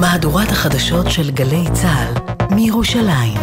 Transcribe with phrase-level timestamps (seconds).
[0.00, 2.14] מהדורת החדשות של גלי צה"ל
[2.54, 3.38] מירושלים.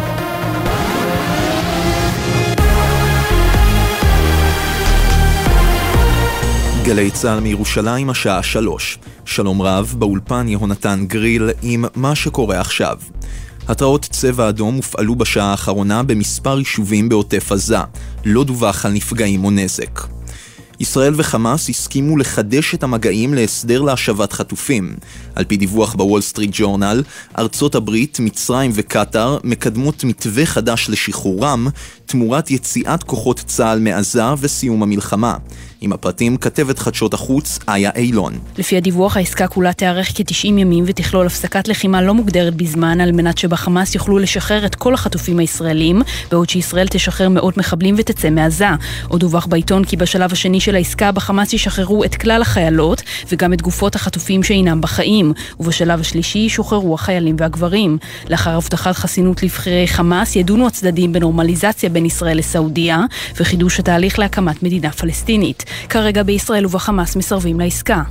[6.84, 8.98] גלי צה"ל מירושלים, השעה שלוש.
[9.24, 12.96] שלום רב, באולפן יהונתן גריל עם מה שקורה עכשיו.
[13.68, 17.78] התראות צבע אדום הופעלו בשעה האחרונה במספר יישובים בעוטף עזה.
[18.24, 20.15] לא דווח על נפגעים או נזק.
[20.80, 24.96] ישראל וחמאס הסכימו לחדש את המגעים להסדר להשבת חטופים.
[25.34, 27.02] על פי דיווח בוול סטריט ג'ורנל,
[27.38, 31.68] ארצות הברית, מצרים וקטאר מקדמות מתווה חדש לשחרורם,
[32.06, 35.36] תמורת יציאת כוחות צה"ל מעזה וסיום המלחמה.
[35.86, 38.32] עם הפרטים כתבת חדשות החוץ, איה אילון.
[38.58, 43.38] לפי הדיווח העסקה כולה תארך כ-90 ימים ותכלול הפסקת לחימה לא מוגדרת בזמן על מנת
[43.38, 48.68] שבחמאס יוכלו לשחרר את כל החטופים הישראלים, בעוד שישראל תשחרר מאות מחבלים ותצא מעזה.
[49.08, 53.62] עוד דווח בעיתון כי בשלב השני של העסקה בחמאס ישחררו את כלל החיילות וגם את
[53.62, 57.98] גופות החטופים שאינם בחיים, ובשלב השלישי ישוחררו החיילים והגברים.
[58.28, 63.04] לאחר הבטחת חסינות לבכירי חמאס ידונו הצדדים בנורמליזציה בין ישראל לסעודיה
[63.36, 65.64] וחידוש התהליך להקמת מדינה פלסטינית.
[65.88, 68.02] כרגע בישראל ובחמאס מסרבים לעסקה.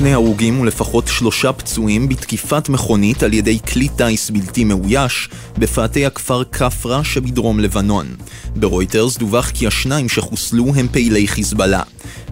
[0.00, 6.44] שני הרוגים ולפחות שלושה פצועים בתקיפת מכונית על ידי כלי טיס בלתי מאויש בפאתי הכפר
[6.44, 8.06] כפרה שבדרום לבנון.
[8.56, 11.82] ברויטרס דווח כי השניים שחוסלו הם פעילי חיזבאללה.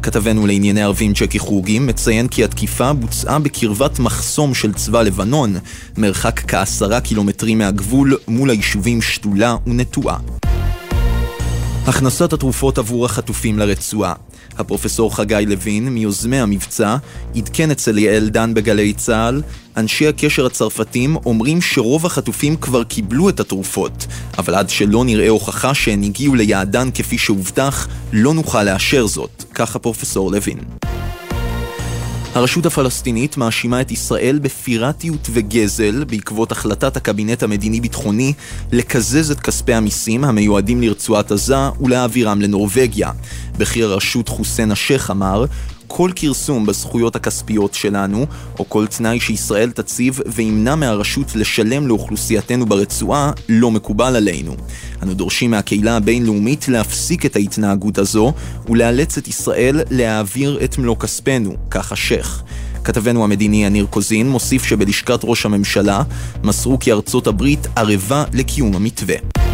[0.02, 5.56] כתבנו לענייני ערבים צ'קי חוגים מציין כי התקיפה בוצעה בקרבת מחסום של צבא לבנון,
[5.96, 10.18] מרחק כעשרה קילומטרים מהגבול מול היישובים שתולה ונטועה.
[11.88, 14.14] הכנסת התרופות עבור החטופים לרצועה.
[14.58, 16.96] הפרופסור חגי לוין, מיוזמי המבצע,
[17.36, 19.42] עדכן אצל יעל דן בגלי צה"ל,
[19.76, 24.06] אנשי הקשר הצרפתים אומרים שרוב החטופים כבר קיבלו את התרופות,
[24.38, 29.76] אבל עד שלא נראה הוכחה שהן הגיעו ליעדן כפי שהובטח, לא נוכל לאשר זאת, כך
[29.76, 30.58] הפרופסור לוין.
[32.38, 38.32] הרשות הפלסטינית מאשימה את ישראל בפיראטיות וגזל בעקבות החלטת הקבינט המדיני-ביטחוני
[38.72, 43.10] לקזז את כספי המיסים המיועדים לרצועת עזה ולהעבירם לנורבגיה.
[43.58, 45.44] בכיר הרשות חוסיין א-שייח אמר
[45.88, 48.26] כל כרסום בזכויות הכספיות שלנו,
[48.58, 54.54] או כל תנאי שישראל תציב וימנע מהרשות לשלם לאוכלוסייתנו ברצועה, לא מקובל עלינו.
[55.02, 58.32] אנו דורשים מהקהילה הבינלאומית להפסיק את ההתנהגות הזו,
[58.68, 62.42] ולאלץ את ישראל להעביר את מלוא כספנו, כך השייח.
[62.84, 66.02] כתבנו המדיני יניר קוזין מוסיף שבלשכת ראש הממשלה
[66.42, 69.47] מסרו כי ארצות הברית ערבה לקיום המתווה.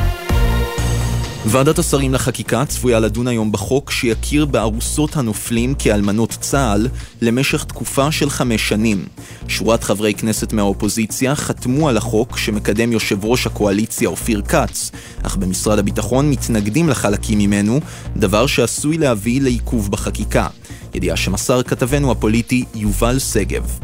[1.46, 6.88] ועדת השרים לחקיקה צפויה לדון היום בחוק שיכיר בארוסות הנופלים כאלמנות צה"ל
[7.22, 9.04] למשך תקופה של חמש שנים.
[9.48, 14.90] שורת חברי כנסת מהאופוזיציה חתמו על החוק שמקדם יושב ראש הקואליציה אופיר כץ,
[15.22, 17.80] אך במשרד הביטחון מתנגדים לחלקים ממנו,
[18.16, 20.46] דבר שעשוי להביא לעיכוב בחקיקה.
[20.94, 23.78] ידיעה שמסר כתבנו הפוליטי יובל שגב.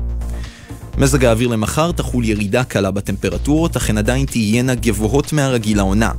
[0.98, 6.10] מזג האוויר למחר תחול ירידה קלה בטמפרטורות, אך הן עדיין תהיינה גבוהות מהרגיל לעונה.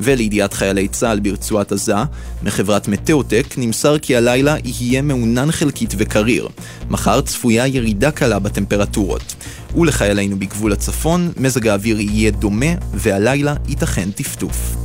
[0.00, 1.94] ולידיעת חיילי צה"ל ברצועת עזה,
[2.42, 6.48] מחברת מטאוטק נמסר כי הלילה יהיה מעונן חלקית וקריר.
[6.90, 9.34] מחר צפויה ירידה קלה בטמפרטורות.
[9.76, 14.76] ולחיילינו בגבול הצפון, מזג האוויר יהיה דומה, והלילה ייתכן טפטוף.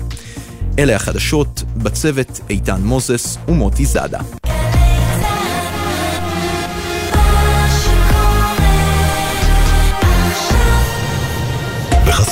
[0.79, 4.19] אלה החדשות, בצוות איתן מוזס ומוטי זאדה.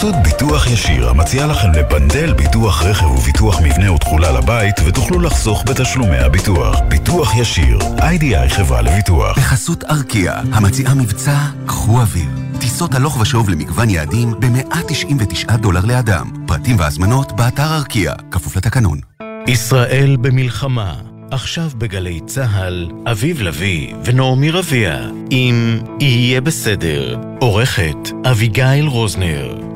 [0.04, 6.18] בחסות ביטוח ישיר, המציע לכם לפנדל ביטוח רכב וביטוח מבנה ותכולה לבית, ותוכלו לחסוך בתשלומי
[6.18, 6.80] הביטוח.
[6.88, 9.38] ביטוח ישיר, איי-די-איי חברה לביטוח.
[9.38, 12.30] בחסות ארקיע, המציעה מבצע קחו אוויר.
[12.60, 16.32] טיסות הלוך ושוב למגוון יעדים ב-199 דולר לאדם.
[16.48, 19.00] פרטים והזמנות באתר ארקיע, כפוף לתקנון.
[19.48, 20.94] ישראל במלחמה
[21.32, 25.00] עכשיו בגלי צה"ל, אביב לביא ונעמי רביע,
[25.30, 29.73] עם "יהיה בסדר", עורכת אביגיל רוזנר.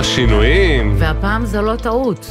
[0.00, 0.94] כמה שינויים.
[0.98, 2.26] והפעם זו לא טעות.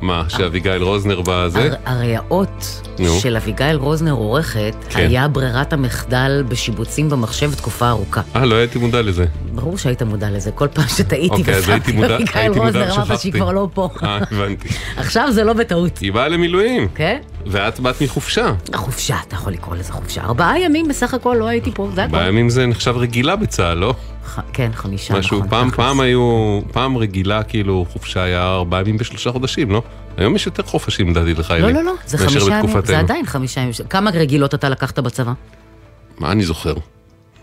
[0.00, 1.58] מה, שאביגיל רוזנר בזה?
[1.62, 2.82] הר- הרי האות.
[3.20, 4.98] של אביגיל רוזנר עורכת כן.
[4.98, 8.20] היה ברירת המחדל בשיבוצים במחשב תקופה ארוכה.
[8.36, 9.24] אה, לא הייתי מודע לזה.
[9.54, 13.20] ברור שהיית מודע לזה, כל פעם שטעיתי אוקיי, ושמתי מודע- אביגיל רוזנר, אמרת.
[13.20, 13.88] שהיא כבר לא פה.
[14.02, 14.68] אה, הבנתי.
[14.96, 17.18] עכשיו זה לא בטעות, היא באה למילואים, כן?
[17.46, 18.52] ואת באת מחופשה.
[18.74, 20.22] חופשה, אתה יכול לקרוא לזה חופשה.
[20.22, 22.18] ארבעה ימים בסך הכל לא הייתי פה, זה הכל.
[22.18, 23.94] בימים זה נחשב רגילה בצה"ל, לא?
[24.26, 25.48] ח- כן, חמישה, משהו, נכון.
[25.50, 25.76] פעם, תכלס.
[25.76, 29.82] פעם היו, פעם רגילה, כאילו, חופשה היה ארבעה ימים בשלושה חודשים, לא?
[30.16, 31.74] היום יש יותר חופשים, לדעתי, לא, לחיילים.
[31.76, 32.76] לא, לא, זה מאשר חמישה ימים.
[32.84, 33.72] זה עדיין חמישה ימים.
[33.90, 35.32] כמה רגילות אתה לקחת בצבא?
[36.18, 36.74] מה אני זוכר?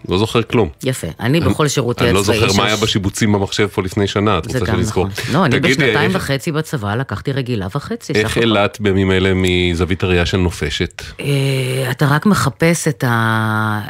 [0.09, 0.69] לא זוכר כלום.
[0.83, 2.09] יפה, אני בכל שירותי הצבאי...
[2.09, 5.07] אני לא זוכר מה היה בשיבוצים במחשב פה לפני שנה, את רוצה שנזכור.
[5.07, 5.33] נכון.
[5.33, 8.13] לא, אני בשנתיים וחצי בצבא לקחתי רגילה וחצי.
[8.13, 8.37] איך.
[8.37, 11.03] אילת בימים אלה מזווית הראייה של נופשת?
[11.19, 13.03] אה, אתה רק מחפש את.
[13.03, 13.81] אה,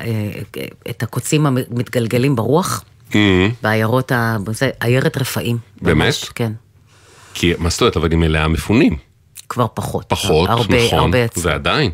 [1.01, 2.83] הקוצים המתגלגלים ברוח,
[3.15, 4.11] אה, בעיירות,
[4.79, 5.57] עיירת רפאים.
[5.81, 6.13] באמת?
[6.35, 6.51] כן.
[7.33, 8.97] כי, מה זאת אומרת, אבל היא מלאה מפונים.
[9.49, 10.05] כבר פחות.
[10.07, 11.17] פחות, הרבה, נכון, הרבה.
[11.37, 11.91] ועדיין.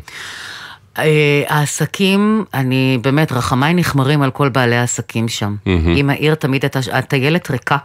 [1.00, 5.56] אה, העסקים, אני באמת, רחמיי נכמרים על כל בעלי העסקים שם.
[5.96, 7.76] אם העיר תמיד הייתה, הטיילת ריקה.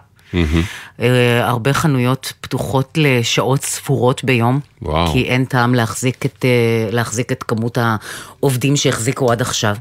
[1.00, 4.60] אה, הרבה חנויות פתוחות לשעות ספורות ביום.
[4.82, 5.14] וואו.
[5.14, 9.76] כי אין טעם להחזיק את, אה, להחזיק את כמות העובדים שהחזיקו עד עכשיו.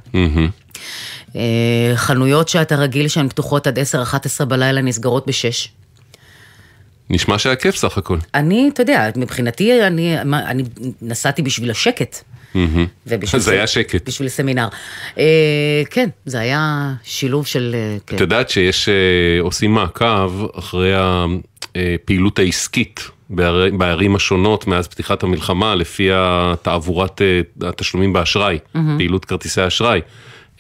[1.95, 5.69] חנויות שאתה רגיל שהן פתוחות עד 10-11 בלילה נסגרות ב-6.
[7.11, 8.19] נשמע שהיה כיף סך הכל.
[8.35, 10.63] אני, אתה יודע, מבחינתי, אני, אני
[11.03, 12.23] נסעתי בשביל השקט.
[13.07, 14.09] ובשביל אז היה שקט.
[14.09, 14.69] בשביל סמינר.
[15.19, 15.25] אה,
[15.91, 17.75] כן, זה היה שילוב של...
[17.75, 18.17] אה, כן.
[18.17, 18.95] את יודעת שיש, אה,
[19.41, 20.93] עושים מעקב אחרי
[21.75, 26.09] הפעילות העסקית בערי- בערים השונות מאז פתיחת המלחמה, לפי
[26.63, 27.21] תעבורת
[27.63, 28.59] התשלומים באשראי,
[28.97, 30.01] פעילות כרטיסי האשראי.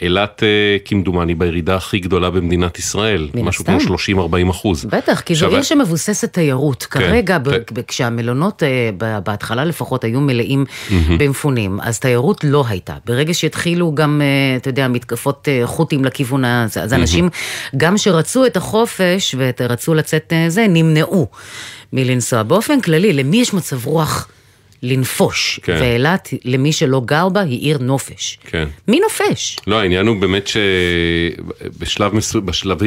[0.04, 0.48] אילת אה,
[0.84, 3.78] כמדומני בירידה הכי גדולה במדינת ישראל, משהו הסתם.
[3.86, 4.84] כמו 30-40 אחוז.
[4.84, 6.82] בטח, כי זו עיר שמבוססת תיירות.
[6.82, 7.74] כרגע, ב- כן.
[7.74, 8.90] ב- כשהמלונות, אה,
[9.20, 10.64] בהתחלה לפחות, היו מלאים
[11.18, 12.94] במפונים, אז תיירות לא הייתה.
[13.06, 17.28] ברגע שהתחילו גם, אה, אתה יודע, מתקפות אה, חות'ים לכיוון הזה, אז אנשים,
[17.76, 21.26] גם שרצו את החופש ורצו לצאת אה, זה, נמנעו
[21.92, 22.42] מלנסוע.
[22.42, 24.28] באופן כללי, למי יש מצב רוח?
[24.82, 25.76] לנפוש, כן.
[25.80, 28.38] ואילת, למי שלא גר בה, היא עיר נופש.
[28.46, 28.68] כן.
[28.88, 29.56] מי נופש?
[29.66, 32.40] לא, העניין הוא באמת שבשלב מסו...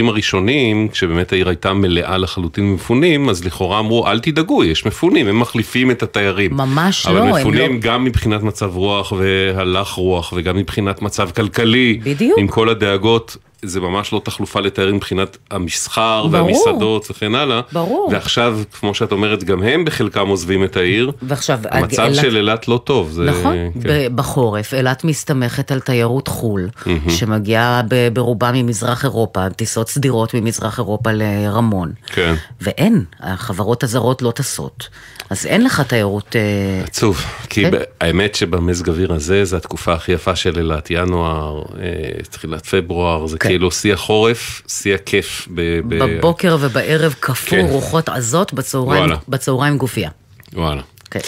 [0.08, 5.40] הראשונים, כשבאמת העיר הייתה מלאה לחלוטין במפונים, אז לכאורה אמרו, אל תדאגו, יש מפונים, הם
[5.40, 6.54] מחליפים את התיירים.
[6.54, 11.30] ממש אבל לא, הם מפונים לא- גם מבחינת מצב רוח והלך רוח, וגם מבחינת מצב
[11.32, 12.00] כלכלי.
[12.04, 12.40] בדיוק.
[12.40, 13.38] עם כל הדאגות.
[13.62, 16.46] זה ממש לא תחלופה לתיירים מבחינת המסחר ברור.
[16.46, 17.62] והמסעדות וכן הלאה.
[17.72, 18.10] ברור.
[18.12, 21.12] ועכשיו, כמו שאת אומרת, גם הם בחלקם עוזבים את העיר.
[21.22, 23.12] ועכשיו, המצב אילת- של אילת לא טוב.
[23.12, 23.24] זה...
[23.24, 24.16] נכון, כן.
[24.16, 26.70] בחורף אילת מסתמכת על תיירות חו"ל,
[27.10, 31.92] שמגיעה ב- ברובה ממזרח אירופה, טיסות סדירות ממזרח אירופה לרמון.
[32.08, 32.36] כן.
[32.62, 34.90] ואין, החברות הזרות לא טסות.
[35.30, 36.36] אז אין לך תיירות...
[36.36, 37.72] אה, עצוב, כי כן.
[37.72, 41.94] ב- האמת שבמזג אוויר הזה זה התקופה הכי יפה של אילת, ינואר, אה,
[42.32, 43.54] תחילת פברואר, זה כן.
[43.54, 45.48] כאילו שיא החורף, שיא הכיף.
[45.56, 47.66] ב- ב- בבוקר ובערב קפאו כן.
[47.70, 50.10] רוחות עזות, בצהריים, בצהריים גופייה.
[50.54, 50.82] וואלה.
[51.12, 51.20] כן.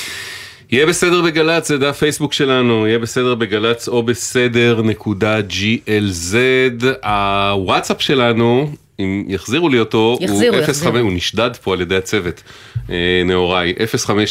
[0.72, 6.36] יהיה בסדר בגל"צ, זה דף פייסבוק שלנו, יהיה בסדר בגל"צ או בסדר נקודה glz.
[7.04, 12.44] הוואטסאפ שלנו, אם יחזירו לי אותו, יחזירו, הוא 05, הוא נשדד פה על ידי הצוות,
[13.26, 13.74] נהוראי,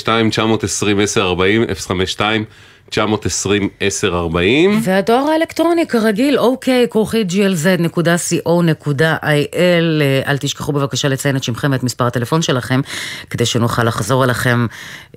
[0.06, 2.44] 052-920-1040, 052
[2.90, 4.81] 920 1040.
[4.82, 9.02] והדואר האלקטרוני כרגיל, אוקיי, כרוכי glz.co.il.
[10.26, 12.81] אל תשכחו בבקשה לציין את שמכם ואת מספר הטלפון שלכם,
[13.31, 14.67] כדי שנוכל לחזור אליכם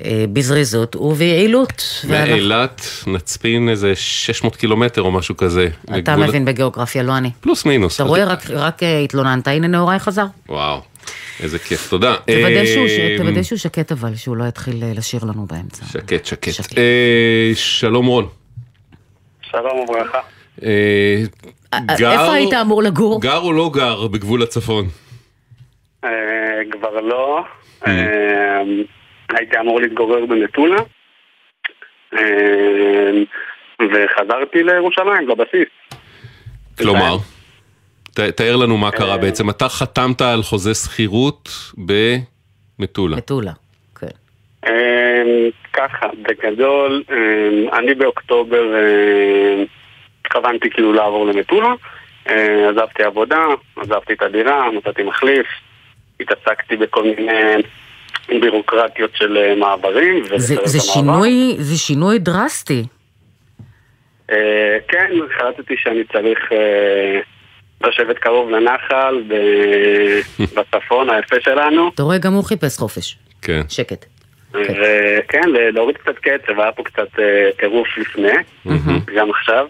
[0.04, 2.06] אה, בזריזות וביעילות.
[2.10, 5.68] מאילת נצפין איזה 600 קילומטר או משהו כזה.
[5.86, 6.28] אתה לגבול...
[6.28, 7.32] מבין בגיאוגרפיה, לא אני.
[7.42, 7.96] פלוס מינוס.
[7.96, 10.26] אתה רואה, רק, רק התלוננת, הנה נעוריי חזר.
[10.50, 10.91] וואו.
[11.44, 12.16] איזה כיף, תודה.
[12.16, 15.86] תוודא שהוא ש- אה, תוודא שהוא שקט אבל, שהוא לא יתחיל אה, לשיר לנו באמצע.
[15.86, 16.52] שקט, שקט.
[16.54, 16.78] שקט.
[16.78, 18.28] אה, שלום רון.
[19.42, 20.20] שלום וברכה.
[20.64, 21.24] אה,
[21.98, 23.22] גר- איפה היית אמור לגור?
[23.22, 24.86] גר או לא גר בגבול הצפון?
[26.04, 26.10] אה,
[26.72, 27.44] כבר לא.
[27.88, 28.62] אה,
[29.38, 30.82] הייתי אמור להתגורר במטולה.
[32.14, 32.20] אה,
[33.80, 35.68] וחזרתי לירושלים, לבסיס.
[36.78, 37.18] כלומר,
[38.14, 39.18] ת- תאר לנו מה קרה אה.
[39.18, 39.50] בעצם.
[39.50, 43.18] אתה חתמת על חוזה שכירות במטולה.
[43.18, 43.52] מטולה.
[44.00, 44.08] כן.
[44.68, 45.22] אה,
[45.74, 48.64] ככה, בגדול, אה, אני באוקטובר
[50.26, 51.74] התכוונתי כאילו לעבור למטולה.
[52.70, 53.44] עזבתי עבודה,
[53.76, 55.48] עזבתי את הדירה, מצאתי מחליף,
[56.20, 57.62] התעסקתי בכל מיני
[58.42, 60.24] בירוקרטיות של מעברים.
[60.36, 60.80] זה זה.
[60.80, 62.84] שינוי, זה שינוי דרסטי.
[64.32, 67.20] אה, כן, החלטתי שאני צריך אה,
[67.86, 70.22] לשבת קרוב לנחל ב-
[70.56, 71.92] בצפון היפה שלנו.
[71.96, 73.18] אתה רואה, גם הוא חיפש חופש.
[73.42, 73.62] כן.
[73.70, 74.06] שקט.
[74.54, 78.32] וכן, להוריד קצת קצב, היה פה קצת אה, טירוף לפני,
[79.18, 79.66] גם עכשיו.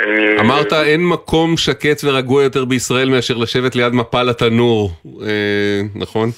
[0.00, 4.90] אה, אמרת אין מקום שקט ורגוע יותר בישראל מאשר לשבת ליד מפל התנור,
[5.22, 6.30] אה, נכון?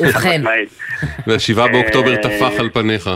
[0.00, 0.42] ובכן.
[1.26, 3.10] והשבעה באוקטובר טפח על פניך.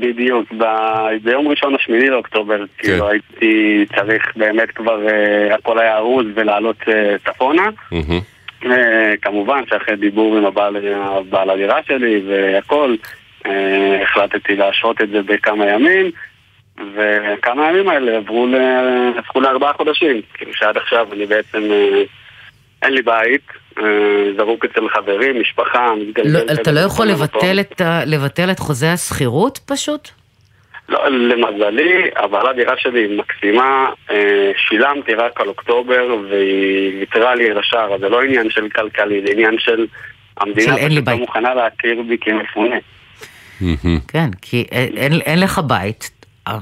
[0.00, 6.26] בדיוק, ב- ביום ראשון השמיני לאוקטובר, כאילו הייתי צריך באמת כבר, אה, הכל היה ארוז
[6.34, 7.68] ולעלות אה, צפונה.
[7.92, 8.20] מהמם.
[8.64, 12.94] אה, כמובן שאחרי דיבור עם הבעל, הבעל הדירה שלי והכל,
[13.46, 16.10] אה, החלטתי להשהות את זה בכמה ימים,
[16.94, 18.54] וכמה הימים האלה עברו ל...
[19.18, 20.20] הפכו לארבעה חודשים.
[20.34, 22.02] כאילו שעד עכשיו אני בעצם, אה,
[22.82, 23.42] אין לי בית,
[24.36, 26.30] זרוק אצל חברים, משפחה, מתגלגל.
[26.30, 27.06] לא, אתה לא יכול.
[27.06, 30.08] לבטל את ה- לבטל את חוזה השכירות פשוט?
[30.88, 34.16] לא, למזלי, אבל הדירה שלי היא מקסימה, אה,
[34.68, 39.22] שילמתי רק על אוקטובר והיא ויתרה לי על השאר, אז זה לא עניין של כלכלי,
[39.26, 39.86] זה עניין של
[40.40, 41.20] המדינה של אין לי פשוט לא בית.
[41.20, 42.76] מוכנה להכיר בי כמפונה.
[44.08, 46.10] כן, כי אין, אין, אין לך בית.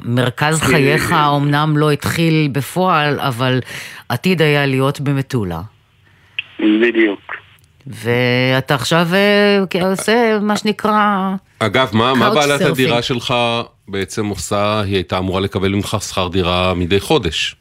[0.05, 3.61] מרכז חייך אומנם לא התחיל בפועל, אבל
[4.09, 5.61] עתיד היה להיות במטולה.
[6.83, 7.21] בדיוק.
[7.87, 11.31] ואתה עכשיו אה, עושה מה שנקרא...
[11.59, 12.69] אגב, מה, מה בעלת surfing.
[12.69, 13.35] הדירה שלך
[13.89, 14.81] בעצם עושה?
[14.81, 17.57] היא הייתה אמורה לקבל ממך שכר דירה מדי חודש.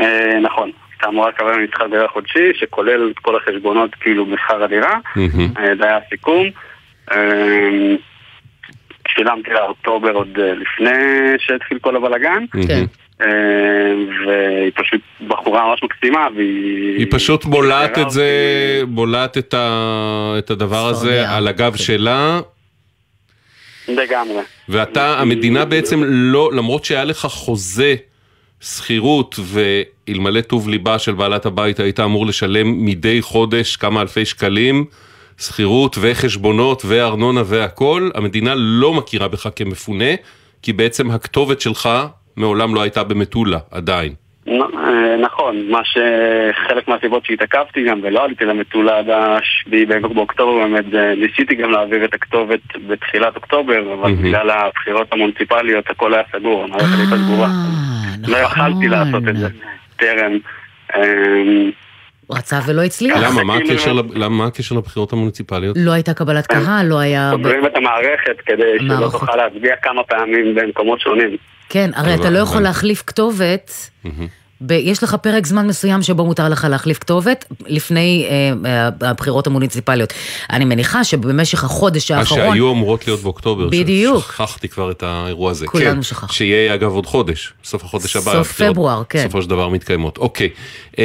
[0.00, 0.70] אה, נכון.
[0.92, 4.98] הייתה אמורה לקבל ממני שכר דירה חודשי, שכולל את כל החשבונות כאילו בשכר הדירה.
[5.16, 6.46] אה, זה היה הסיכום.
[7.12, 7.94] אה,
[9.08, 10.90] שילמתי לה אוקטובר עוד לפני
[11.38, 12.44] שהתחיל כל הבלאגן.
[12.68, 12.84] כן.
[13.20, 16.98] והיא פשוט בחורה ממש מקסימה, והיא...
[16.98, 18.30] היא פשוט בולעת את זה.
[18.88, 21.30] בולעת את, ה, את הדבר הזה.
[21.30, 22.40] על הגב שלה,
[23.88, 24.42] לגמרי.
[24.68, 27.94] ואתה, המדינה בעצם לא, למרות שהיה לך חוזה
[28.60, 34.84] שכירות, ואלמלא טוב ליבה של בעלת הבית היית אמור לשלם מדי חודש כמה אלפי שקלים,
[35.38, 40.14] שכירות וחשבונות וארנונה והכל, המדינה לא מכירה בך כמפונה,
[40.62, 41.88] כי בעצם הכתובת שלך
[42.40, 44.12] מעולם לא הייתה במטולה, עדיין.
[44.48, 44.54] אה,
[45.22, 51.54] נכון, מה שחלק מהסיבות שהתעכבתי גם ולא עליתי למטולה עד השביעי באוקטובר באמת אה, ניסיתי
[51.54, 54.12] גם להעביר את הכתובת בתחילת אוקטובר אבל.
[54.14, 59.48] בגלל הבחירות המוניציפליות הכל היה סגור, המערכת הייתה סגורה אה, לא יכלתי לעשות את זה
[59.96, 60.38] טרם
[60.96, 61.02] אה,
[62.30, 63.16] רצה ולא הצליח.
[63.22, 63.44] למה?
[63.44, 65.76] מה הקשר לב- למה- מה הקשר לבחירות המוניציפליות?
[65.78, 67.30] לא הייתה קבלת קהל, לא היה...
[67.32, 68.96] סוגרים את המערכת כדי שלא.
[69.12, 71.36] תוכל להצביע כמה פעמים במקומות שונים
[71.70, 72.68] כן, הרי אתה לא יכול הבנתי.
[72.68, 73.90] להחליף כתובת.
[74.62, 78.52] ב- יש לך פרק זמן מסוים שבו מותר לך להחליף כתובת לפני אה,
[79.02, 80.12] אה, הבחירות המוניציפליות.
[80.52, 83.68] אני מניחה שבמשך החודש מה האחרון, שהיו אמורות להיות באוקטובר.
[83.68, 84.24] בדיוק.
[84.24, 85.66] שכחתי כבר את האירוע הזה.
[85.66, 86.28] כולנו כן, שכחנו.
[86.32, 88.32] שיהיה אגב עוד חודש, סוף החודש הבא.
[88.32, 89.18] סוף פברואר, כן.
[89.24, 90.18] בסופו של דבר מתקיימות.
[90.18, 90.48] אוקיי.
[90.98, 91.04] אה,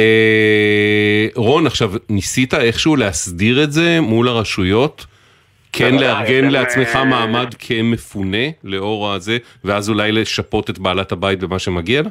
[1.34, 5.06] רון, עכשיו, ניסית איכשהו להסדיר את זה מול הרשויות?
[5.78, 11.58] כן לארגן לעצמך אה, מעמד כמפונה לאור הזה, ואז אולי לשפות את בעלת הבית במה
[11.58, 12.08] שמגיע לה?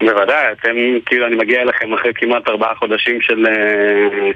[0.00, 4.30] בוודאי, אתם, כאילו אני מגיע אליכם אחרי כמעט ארבעה חודשים של אה,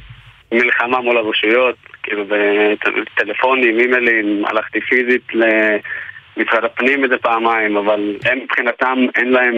[0.53, 8.99] מלחמה מול הרשויות, כאילו בטלפונים, אימיילים, הלכתי פיזית למשרד הפנים איזה פעמיים, אבל הם מבחינתם
[9.15, 9.55] אין להם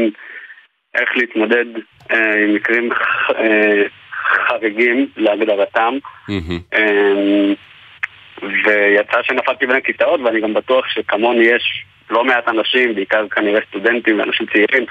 [0.94, 1.64] איך להתמודד
[2.10, 2.90] אה, עם מקרים
[3.38, 3.82] אה,
[4.48, 5.98] חריגים להגדרתם.
[6.28, 6.58] מהמם.
[6.74, 7.54] אה,
[8.42, 14.18] ויצא שנפלתי בין הכיסאות ואני גם בטוח שכמוני יש לא מעט אנשים, בעיקר כנראה סטודנטים
[14.18, 14.86] ואנשים צעירים,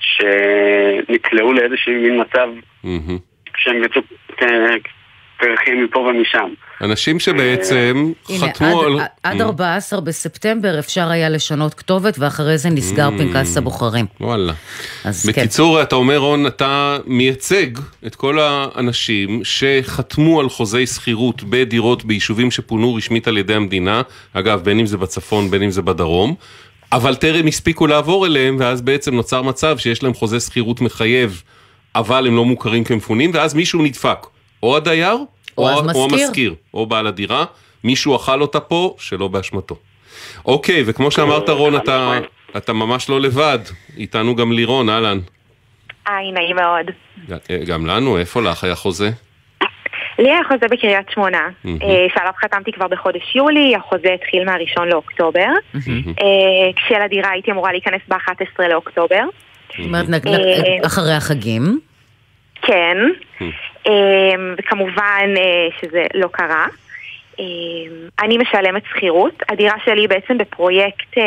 [0.00, 2.48] שנקלעו לאיזשהו מין מצב
[2.84, 3.18] מהמם.
[3.56, 4.02] שהם יצאו
[4.42, 4.76] אה,
[5.38, 6.48] פרחים מפה ומשם.
[6.80, 9.00] אנשים שבעצם הנה, חתמו על...
[9.22, 14.06] עד 14 בספטמבר אפשר היה לשנות כתובת, ואחרי זה נסגר פנקס הבוחרים.
[14.20, 14.52] וואלה.
[15.02, 15.10] כן.
[15.28, 17.66] בקיצור, אתה אומר, רון, אתה מייצג
[18.06, 24.60] את כל האנשים שחתמו על חוזי שכירות בדירות ביישובים שפונו רשמית על ידי המדינה, אגב,
[24.64, 26.34] בין אם זה בצפון, בין אם זה בדרום,
[26.92, 31.42] אבל טרם הספיקו לעבור אליהם, ואז בעצם נוצר מצב שיש להם חוזה שכירות מחייב,
[31.94, 34.26] אבל הם לא מוכרים כמפונים, ואז מישהו נדפק,
[34.64, 35.16] או הדייר,
[35.58, 36.02] או או משכיר.
[36.02, 37.44] המשכיר, או בעל הדירה,
[37.84, 39.76] מישהו אכל אותה פה שלא באשמתו.
[40.46, 42.18] אוקיי, וכמו שאמרת, רון, אתה,
[42.56, 43.58] אתה ממש לא לבד,
[43.96, 45.18] איתנו גם לירון, אהלן.
[46.06, 46.90] היי, נעים מאוד.
[47.66, 49.10] גם לנו, איפה לך היה חוזה?
[50.18, 51.48] לי היה חוזה בקריית שמונה.
[51.66, 51.70] אה,
[52.14, 55.48] שעליו חתמתי כבר בחודש יולי, החוזה התחיל מהראשון לאוקטובר.
[55.76, 59.24] אה, כשלדירה הייתי אמורה להיכנס ב-11 לאוקטובר.
[59.78, 61.80] זאת אומרת, אה, אחרי החגים.
[62.62, 62.96] כן,
[63.40, 63.46] אה,
[64.58, 66.66] וכמובן אה, שזה לא קרה.
[67.40, 67.44] אה,
[68.24, 71.22] אני משלמת שכירות, הדירה שלי בעצם בפרויקט אה,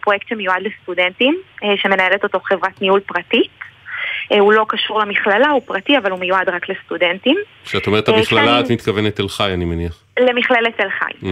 [0.00, 3.50] פרויקט שמיועד לסטודנטים, אה, שמנהלת אותו חברת ניהול פרטית.
[4.40, 7.36] הוא לא קשור למכללה, הוא פרטי, אבל הוא מיועד רק לסטודנטים.
[7.64, 10.04] כשאת אומרת המכללה, את מתכוונת תל חי, אני מניח.
[10.20, 11.28] למכללת תל חי.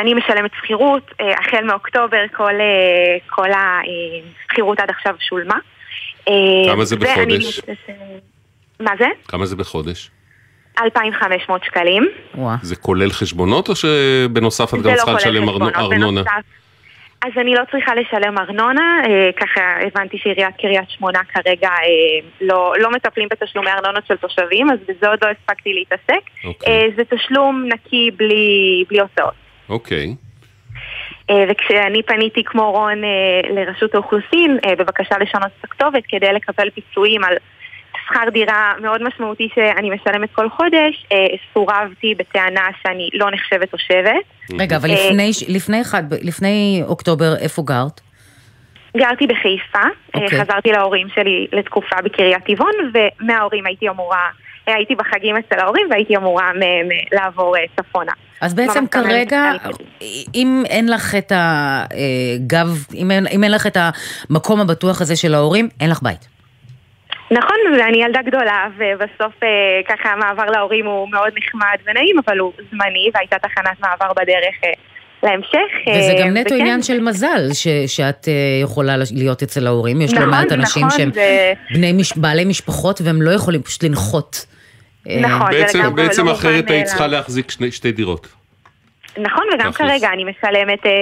[0.00, 2.52] אני משלמת שכירות, החל מאוקטובר כל,
[3.26, 5.56] כל השכירות עד עכשיו שולמה.
[6.66, 7.60] כמה זה בחודש?
[8.80, 9.06] מה זה?
[9.28, 10.10] כמה זה בחודש?
[10.82, 12.08] 2,500 שקלים.
[12.34, 12.56] וואה.
[12.62, 15.74] זה כולל חשבונות או שבנוסף את גם לא צריכה לשלם חשבונות.
[15.74, 16.22] ארנונה?
[16.22, 16.46] בנוסף,
[17.22, 22.74] אז אני לא צריכה לשלם ארנונה, אה, ככה הבנתי שעיריית קריית שמונה כרגע אה, לא,
[22.78, 26.24] לא מטפלים בתשלומי ארנונות של תושבים, אז בזה עוד לא הספקתי להתעסק.
[26.44, 26.72] אוקיי.
[26.72, 29.34] אה, זה תשלום נקי בלי, בלי הוצאות.
[29.68, 30.14] אוקיי.
[31.30, 36.70] אה, וכשאני פניתי כמו רון אה, לרשות האוכלוסין אה, בבקשה לשנות את הכתובת כדי לקבל
[36.70, 37.34] פיצויים על
[38.10, 41.06] שכר דירה מאוד משמעותי שאני משלמת כל חודש,
[41.54, 44.24] סורבתי בטענה שאני לא נחשבת תושבת.
[44.58, 48.00] רגע, אבל לפני, לפני, אחד, לפני אוקטובר, איפה גרת?
[48.96, 50.20] גרתי בחיפה, okay.
[50.22, 50.40] אוקיי.
[50.40, 54.28] חזרתי להורים שלי לתקופה בקריית טבעון, ומההורים הייתי אמורה,
[54.66, 56.50] הייתי בחגים אצל ההורים והייתי אמורה
[57.12, 58.12] לעבור צפונה.
[58.40, 59.52] אז בעצם כרגע,
[60.34, 63.76] אם אין לך את הגב, אם אין, אם אין לך את
[64.30, 66.29] המקום הבטוח הזה של ההורים, אין לך בית.
[67.30, 69.48] נכון, ואני ילדה גדולה, ובסוף אה,
[69.88, 74.70] ככה המעבר להורים הוא מאוד נחמד ונעים, אבל הוא זמני, והייתה תחנת מעבר בדרך אה,
[75.22, 75.90] להמשך.
[75.90, 76.60] וזה גם נטו וכן.
[76.60, 78.28] עניין של מזל, ש, שאת
[78.62, 80.00] יכולה להיות אצל ההורים.
[80.00, 81.52] יש לא נכון, לא מעט אנשים נכון, שהם זה...
[81.74, 84.46] בני, מש, בעלי משפחות והם לא יכולים פשוט לנחות.
[85.06, 88.28] נכון, בעצם, בעצם לא אחרת היית צריכה להחזיק שני, שתי דירות.
[89.18, 90.92] נכון, וגם כרגע אני משלמת אה,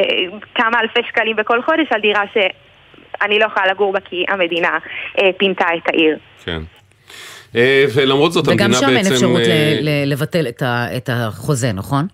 [0.54, 2.22] כמה אלפי שקלים בכל חודש על דירה
[3.18, 4.78] שאני לא יכולה לגור בה כי המדינה
[5.18, 6.18] אה, פינתה את העיר.
[6.44, 6.60] כן.
[7.56, 8.84] אה, ולמרות זאת המדינה בעצם...
[8.84, 10.02] וגם שם אין אפשרות אה...
[10.06, 12.06] לבטל את, ה, את החוזה, נכון?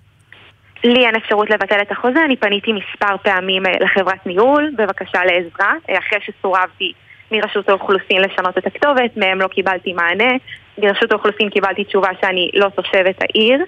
[0.84, 5.72] לי אין אפשרות לבטל את החוזה, אני פניתי מספר פעמים אה, לחברת ניהול בבקשה לעזרה,
[5.90, 6.92] אה, אחרי שסורבתי
[7.30, 10.32] מרשות האוכלוסין לשנות את הכתובת, מהם לא קיבלתי מענה,
[10.78, 13.64] מרשות האוכלוסין קיבלתי תשובה שאני לא תושבת העיר.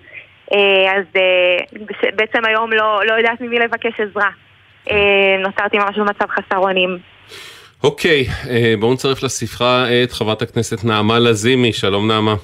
[0.53, 1.05] אה, אז
[2.17, 4.29] בעצם היום לא, לא יודעת ממי לבקש עזרה.
[5.39, 6.99] נוצרתי ממש במצב חסר אונים.
[7.85, 8.27] אוקיי,
[8.79, 12.35] בואו נצרף לספרה את חברת הכנסת נעמה לזימי, שלום נעמה.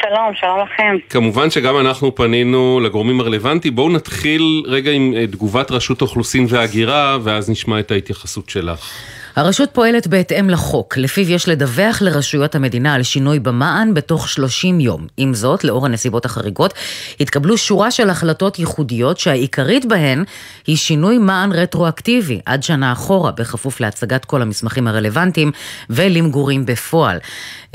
[0.00, 0.96] שלום, שלום לכם.
[1.10, 7.50] כמובן שגם אנחנו פנינו לגורמים הרלוונטיים, בואו נתחיל רגע עם תגובת רשות האוכלוסין וההגירה, ואז
[7.50, 8.90] נשמע את ההתייחסות שלך.
[9.36, 15.06] הרשות פועלת בהתאם לחוק, לפיו יש לדווח לרשויות המדינה על שינוי במען בתוך 30 יום.
[15.16, 16.74] עם זאת, לאור הנסיבות החריגות,
[17.20, 20.24] התקבלו שורה של החלטות ייחודיות שהעיקרית בהן
[20.66, 25.52] היא שינוי מען רטרואקטיבי עד שנה אחורה, בכפוף להצגת כל המסמכים הרלוונטיים
[25.90, 27.18] ולמגורים בפועל.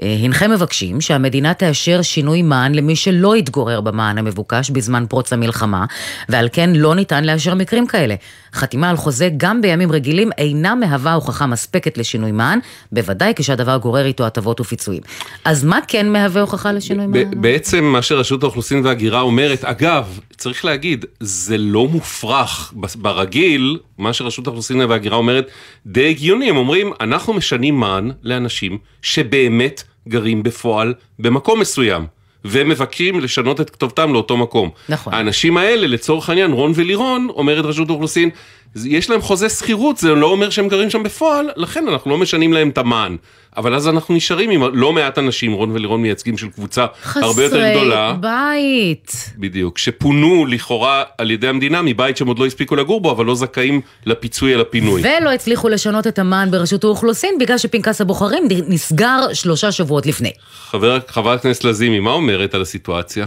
[0.01, 5.85] אה, הנכם מבקשים שהמדינה תאשר שינוי מען למי שלא יתגורר במען המבוקש בזמן פרוץ המלחמה,
[6.29, 8.15] ועל כן לא ניתן לאשר מקרים כאלה.
[8.53, 12.59] חתימה על חוזה גם בימים רגילים אינה מהווה הוכחה מספקת לשינוי מען,
[12.91, 15.01] בוודאי כשהדבר גורר איתו הטבות ופיצויים.
[15.45, 17.41] אז מה כן מהווה הוכחה לשינוי מען?
[17.41, 22.73] בעצם מה שרשות האוכלוסין וההגירה אומרת, אגב, צריך להגיד, זה לא מופרך.
[22.95, 25.47] ברגיל, מה שרשות האוכלוסין וההגירה אומרת,
[25.85, 32.05] די הגיוני, הם אומרים, אנחנו משנים מען לאנשים שבאמת גרים בפועל במקום מסוים.
[32.45, 34.69] ומבקשים לשנות את כתובתם לאותו מקום.
[34.89, 35.13] נכון.
[35.13, 38.29] האנשים האלה, לצורך העניין, רון ולירון, אומרת רשות האוכלוסין,
[38.75, 42.53] יש להם חוזה שכירות, זה לא אומר שהם גרים שם בפועל, לכן אנחנו לא משנים
[42.53, 43.17] להם את המען.
[43.57, 47.69] אבל אז אנחנו נשארים עם לא מעט אנשים, רון ולירון מייצגים של קבוצה הרבה יותר
[47.71, 48.15] גדולה.
[48.17, 49.29] חסרי בית.
[49.37, 53.35] בדיוק, שפונו לכאורה על ידי המדינה מבית שהם עוד לא הספיקו לגור בו, אבל לא
[53.35, 55.01] זכאים לפיצוי על הפינוי.
[55.01, 60.31] ולא הצליחו לשנות את המען ברשות האוכלוסין, בגלל שפנקס הבוחרים נסגר שלושה שבועות לפני.
[60.69, 63.25] חבר, חברת הכנסת לזימי, מה אומרת על הסיטואציה?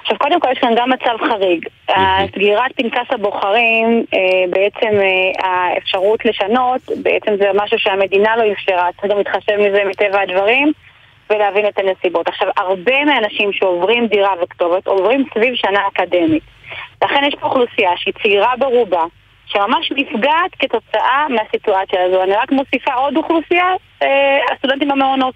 [0.00, 1.68] עכשיו קודם כל יש כאן גם מצב חריג.
[2.32, 9.12] סגירת פנקס הבוחרים, אה, בעצם אה, האפשרות לשנות, בעצם זה משהו שהמדינה לא אפשרה, צריך
[9.12, 10.72] גם להתחשב מזה מטבע הדברים
[11.30, 12.28] ולהבין את הנסיבות.
[12.28, 16.42] עכשיו, הרבה מהאנשים שעוברים דירה וכתובת עוברים סביב שנה אקדמית.
[17.04, 19.04] לכן יש פה אוכלוסייה שהיא צעירה ברובה,
[19.46, 22.22] שממש נפגעת כתוצאה מהסיטואציה הזו.
[22.22, 23.66] אני רק מוסיפה עוד אוכלוסייה,
[24.02, 25.34] אה, הסטודנטים במעונות.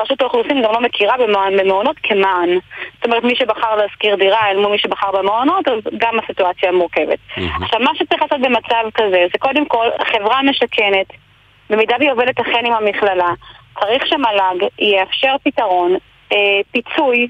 [0.00, 1.14] רשות האוכלוסין גם לא מכירה
[1.58, 2.58] במעונות כמען.
[2.94, 7.18] זאת אומרת, מי שבחר להשכיר דירה אל מול מי שבחר במעונות, אז גם הסיטואציה מורכבת.
[7.18, 7.64] Mm-hmm.
[7.64, 11.06] עכשיו, מה שצריך לעשות במצב כזה, זה קודם כל, חברה משכנת,
[11.70, 13.30] במידה והיא עובדת אכן עם המכללה,
[13.80, 15.96] צריך שמל"ג יאפשר פתרון,
[16.32, 17.28] אה, פיצוי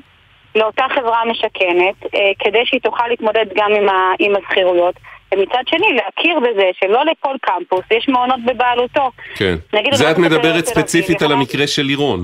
[0.55, 4.95] לאותה חברה משכנת, אה, כדי שהיא תוכל להתמודד גם עם, עם הזכירויות.
[5.37, 9.11] ומצד שני להכיר בזה שלא לכל קמפוס יש מעונות בבעלותו.
[9.37, 9.55] כן.
[9.93, 12.23] זה את מדברת ספציפית על המקרה של לירון.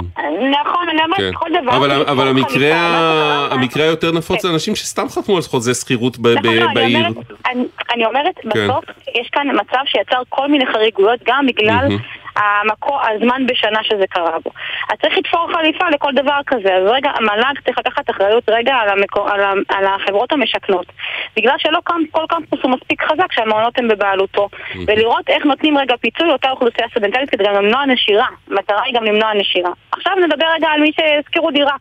[0.61, 1.31] נכון, אני אומרת כן.
[1.35, 1.77] כל דבר.
[1.77, 2.75] אבל, אבל המקרה,
[3.51, 4.55] המקרה היותר נפוץ זה כן.
[4.55, 7.07] אנשים שסתם חתמו על חוזה שכירות נכון, לא, בעיר.
[7.95, 8.49] אני אומרת, כן.
[8.49, 8.85] בסוף
[9.21, 11.89] יש כאן מצב שיצר כל מיני חריגויות גם בגלל...
[12.37, 14.51] המקור, הזמן בשנה שזה קרה בו.
[14.91, 16.75] אז צריך לתפור חליפה לכל דבר כזה.
[16.75, 20.87] אז רגע, המל"ג צריך לקחת אחריות רגע על, המקור, על, ה, על החברות המשכנות.
[21.37, 24.49] בגלל שלא קם, כל קמפוס הוא מספיק חזק שהמעונות הם בבעלותו.
[24.87, 28.27] ולראות איך נותנים רגע פיצוי לאותה אוכלוסייה סטודנטלית כדי גם למנוע נשירה.
[28.51, 29.71] המטרה היא גם למנוע נשירה.
[29.93, 31.77] עכשיו נדבר רגע על מי שהזכירו דירה.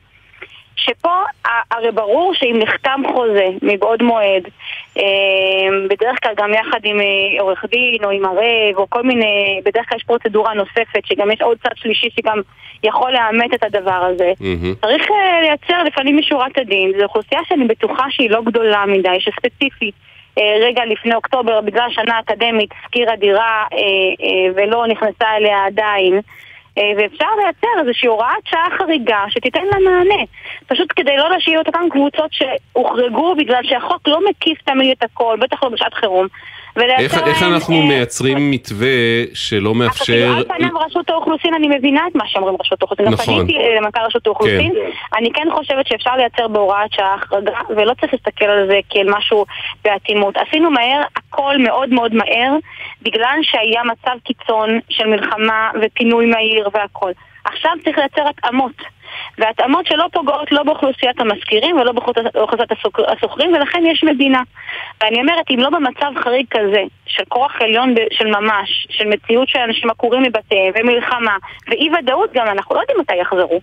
[0.81, 1.23] שפה
[1.71, 4.43] הרי ברור שאם נחתם חוזה מבעוד מועד,
[4.97, 5.03] אה,
[5.89, 9.89] בדרך כלל גם יחד עם אה, עורך דין או עם ערב או כל מיני, בדרך
[9.89, 12.41] כלל יש פרוצדורה נוספת שגם יש עוד צד שלישי שגם
[12.83, 14.33] יכול לאמת את הדבר הזה.
[14.39, 14.81] Mm-hmm.
[14.81, 19.95] צריך אה, לייצר לפנים משורת הדין, זו אוכלוסייה שאני בטוחה שהיא לא גדולה מדי, שספציפית
[20.37, 23.65] רגע לפני אוקטובר, בגלל שנה אקדמית, השכירה דירה
[24.55, 26.21] ולא נכנסה אליה עדיין.
[26.77, 30.23] אה, ואפשר לייצר איזושהי הוראת שעה חריגה שתיתן לה מענה.
[30.67, 35.37] פשוט כדי לא להשאיר את אותן קבוצות שהוחרגו בגלל שהחוק לא מקיף תמיד את הכל,
[35.41, 36.27] בטח לא בשעת חירום.
[36.77, 38.87] איך, איך אנחנו אה, מייצרים מתווה
[39.33, 40.33] שלא מאפשר...
[40.37, 43.07] על פניו רשות האוכלוסין, אני מבינה את מה שאומרים רשות האוכלוסין.
[43.13, 43.45] נכון.
[43.45, 44.73] פניתי למנכ"ל רשות האוכלוסין.
[44.73, 45.17] כן.
[45.17, 49.45] אני כן חושבת שאפשר לייצר בהוראת שעה החרגה, ולא צריך להסתכל על זה כאל משהו
[49.83, 50.37] באטימות.
[50.37, 52.55] עשינו מהר, הכל מאוד מאוד מהר,
[53.01, 57.11] בגלל שהיה מצב קיצון של מלחמה ופינוי מהיר והכל.
[57.45, 58.75] עכשיו צריך לייצר התאמות.
[59.37, 62.71] והתאמות שלא פוגעות לא באוכלוסיית המשכירים ולא באוכלוסיית
[63.07, 64.41] השוכרים ולכן יש מדינה.
[65.01, 69.59] ואני אומרת, אם לא במצב חריג כזה, של כוח עליון של ממש, של מציאות של
[69.59, 73.61] אנשים עקורים מבתיהם ומלחמה ואי ודאות גם, אנחנו לא יודעים מתי יחזרו.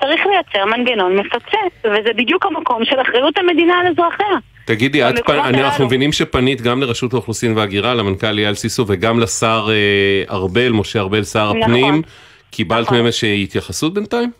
[0.00, 4.36] צריך לייצר מנגנון מפצה, וזה בדיוק המקום של אחריות המדינה על אזרחיה.
[4.64, 5.30] תגידי, את פ...
[5.30, 11.00] אנחנו מבינים שפנית גם לרשות האוכלוסין וההגירה, למנכ"ל אייל סיסו וגם לשר אה, ארבל, משה
[11.00, 11.62] ארבל, שר נכון.
[11.62, 12.02] הפנים.
[12.50, 13.06] קיבלת נכון.
[13.06, 14.30] איזושהי התייחסות בינתיים?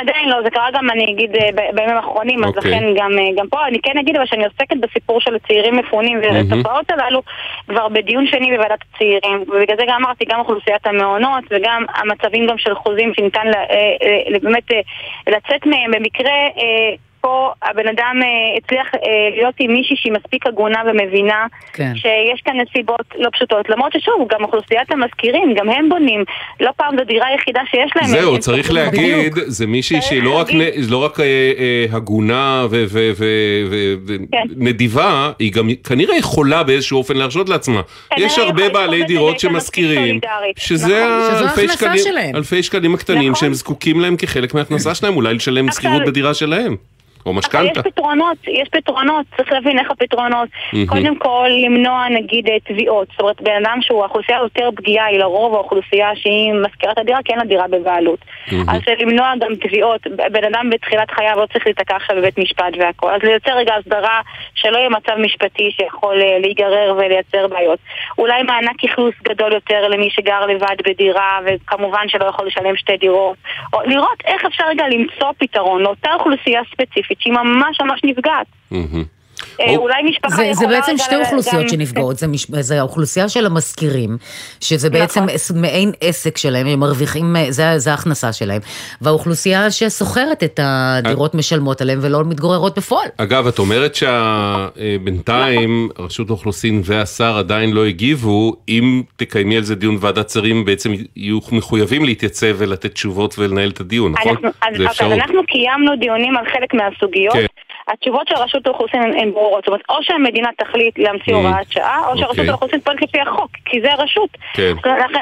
[0.00, 2.70] עדיין לא, זה קרה גם, אני אגיד, אה, בימים האחרונים, אז אוקיי.
[2.70, 6.20] לכן גם, אה, גם פה, אני כן אגיד אבל שאני עוסקת בסיפור של צעירים מפונים
[6.22, 7.22] והתופעות הללו
[7.68, 12.58] כבר בדיון שני בוועדת הצעירים, ובגלל זה גם אמרתי, גם אוכלוסיית המעונות וגם המצבים גם
[12.58, 14.70] של חוזים שניתן אה, באמת
[15.26, 16.32] לצאת מהם במקרה
[17.24, 19.00] פה הבן אדם אה, הצליח אה,
[19.36, 21.92] להיות עם מישהי שהיא מספיק הגונה ומבינה כן.
[21.96, 23.68] שיש כאן נסיבות לא פשוטות.
[23.68, 26.24] למרות ששוב, גם אוכלוסיית המזכירים, גם הם בונים.
[26.60, 28.06] לא פעם זו דירה יחידה שיש להם.
[28.06, 29.38] זהו, צריך להגיד, בדיוק.
[29.46, 30.46] זה מישהי שהיא לא רק,
[30.88, 31.24] לא רק אה,
[31.58, 32.66] אה, הגונה
[34.56, 35.44] ונדיבה, כן.
[35.44, 37.80] היא גם כנראה יכולה באיזשהו אופן להרשות לעצמה.
[38.16, 40.20] יש הרבה בעלי דירות שמשכירים,
[40.56, 41.48] שזה נכון.
[41.48, 43.34] אלפי שקלים, אלפי שקלים הקטנים נכון.
[43.34, 46.76] שהם זקוקים להם כחלק מההכנסה שלהם, אולי לשלם שכירות בדירה שלהם.
[47.26, 47.80] או משכנתה.
[47.80, 50.48] אבל יש פתרונות, יש פתרונות, צריך להבין איך הפתרונות.
[50.48, 50.88] Mm-hmm.
[50.88, 53.08] קודם כל, למנוע נגיד אה, תביעות.
[53.10, 57.18] זאת אומרת, בן אדם שהוא האוכלוסייה יותר פגיעה, היא לרוב האוכלוסייה שהיא משכירה את הדירה,
[57.24, 58.18] כי אין לה דירה בבעלות.
[58.20, 58.54] Mm-hmm.
[58.68, 60.06] אז למנוע גם תביעות.
[60.32, 63.14] בן אדם בתחילת חייו לא צריך להיתקע עכשיו בבית משפט והכל.
[63.14, 64.20] אז לייצר רגע הסדרה
[64.54, 67.78] שלא יהיה מצב משפטי שיכול אה, להיגרר ולייצר בעיות.
[68.18, 73.36] אולי מענק אכלוס גדול יותר למי שגר לבד בדירה, וכמובן שלא יכול לשלם שתי דירות.
[73.72, 77.13] או לראות איך אפשר רגע למצוא פתרון לאותה אוכלוסייה ספציפית.
[77.20, 78.46] שהיא ממש ממש נפגעת.
[78.72, 78.78] אה,
[79.76, 80.54] אולי משפחה זה, יכולה...
[80.54, 81.68] זה בעצם שתי אוכלוסיות גם...
[81.68, 82.46] שנפגעות, זה, מש...
[82.60, 84.16] זה האוכלוסייה של המשכירים,
[84.60, 85.00] שזה נכון.
[85.26, 88.60] בעצם מעין עסק שלהם, הם מרוויחים, זה, זה ההכנסה שלהם,
[89.00, 93.08] והאוכלוסייה ששוכרת את הדירות משלמות עליהם ולא מתגוררות בפועל.
[93.16, 96.04] אגב, את אומרת שבינתיים נכון.
[96.06, 101.38] רשות האוכלוסין והשר עדיין לא הגיבו, אם תקיימי על זה דיון ועדת שרים, בעצם יהיו
[101.52, 104.32] מחויבים להתייצב ולתת תשובות ולנהל את הדיון, נכון?
[104.32, 105.12] אנחנו, זה אפשרות.
[105.12, 107.34] אז אנחנו קיימנו דיונים על חלק מהסוגיות.
[107.34, 107.46] כן.
[107.88, 111.36] התשובות של רשות האוכלוסין הן ברורות, זאת אומרת, או שהמדינה תחליט להמציא mm.
[111.36, 112.50] הוראת שעה, או שרשות אוקיי.
[112.50, 114.30] האוכלוסין פועלת לפי החוק, כי זה הרשות.
[114.54, 114.72] כן.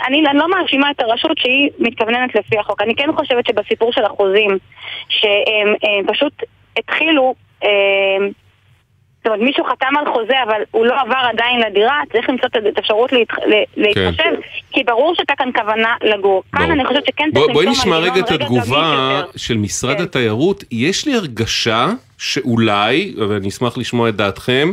[0.07, 2.83] אני לא מאשימה את הרשות שהיא מתכווננת לפי החוק.
[2.83, 4.59] אני כן חושבת שבסיפור של החוזים,
[5.09, 6.43] שהם פשוט
[6.79, 7.35] התחילו...
[9.23, 12.77] זאת אומרת, מישהו חתם על חוזה, אבל הוא לא עבר עדיין לדירה, צריך למצוא את
[12.77, 13.13] האפשרות
[13.77, 14.35] להתחשב, כן.
[14.71, 16.43] כי ברור שהייתה כאן כוונה לגור.
[16.53, 20.03] כאן אני חושבת שכן צריך למצוא בואי נשמע רגע את התגובה של משרד כן.
[20.03, 20.65] התיירות.
[20.71, 21.87] יש לי הרגשה
[22.19, 24.73] שאולי, ואני אשמח לשמוע את דעתכם,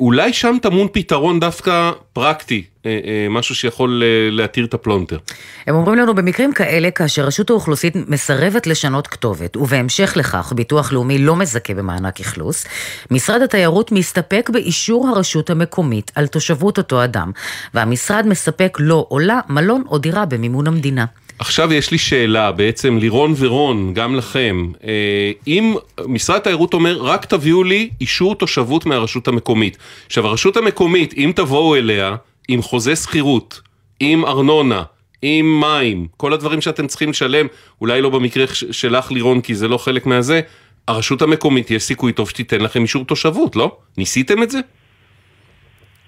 [0.00, 5.18] אולי שם טמון פתרון דווקא פרקטי, אה, אה, משהו שיכול להתיר את הפלונטר.
[5.66, 11.18] הם אומרים לנו במקרים כאלה, כאשר רשות האוכלוסין מסרבת לשנות כתובת, ובהמשך לכך ביטוח לאומי
[11.18, 12.66] לא מזכה במענק אכלוס,
[13.10, 17.30] משרד התיירות מסתפק באישור הרשות המקומית על תושבות אותו אדם,
[17.74, 21.04] והמשרד מספק לו או לה מלון או דירה במימון המדינה.
[21.40, 24.72] עכשיו יש לי שאלה, בעצם לירון ורון, גם לכם.
[24.84, 25.74] אה, אם
[26.06, 29.78] משרד התיירות אומר, רק תביאו לי אישור תושבות מהרשות המקומית.
[30.06, 32.16] עכשיו, הרשות המקומית, אם תבואו אליה
[32.48, 33.60] עם חוזה שכירות,
[34.00, 34.82] עם ארנונה,
[35.22, 37.46] עם מים, כל הדברים שאתם צריכים לשלם,
[37.80, 40.40] אולי לא במקרה שלך לירון, כי זה לא חלק מהזה,
[40.88, 43.76] הרשות המקומית, יש סיכוי טוב שתיתן לכם אישור תושבות, לא?
[43.98, 44.58] ניסיתם את זה?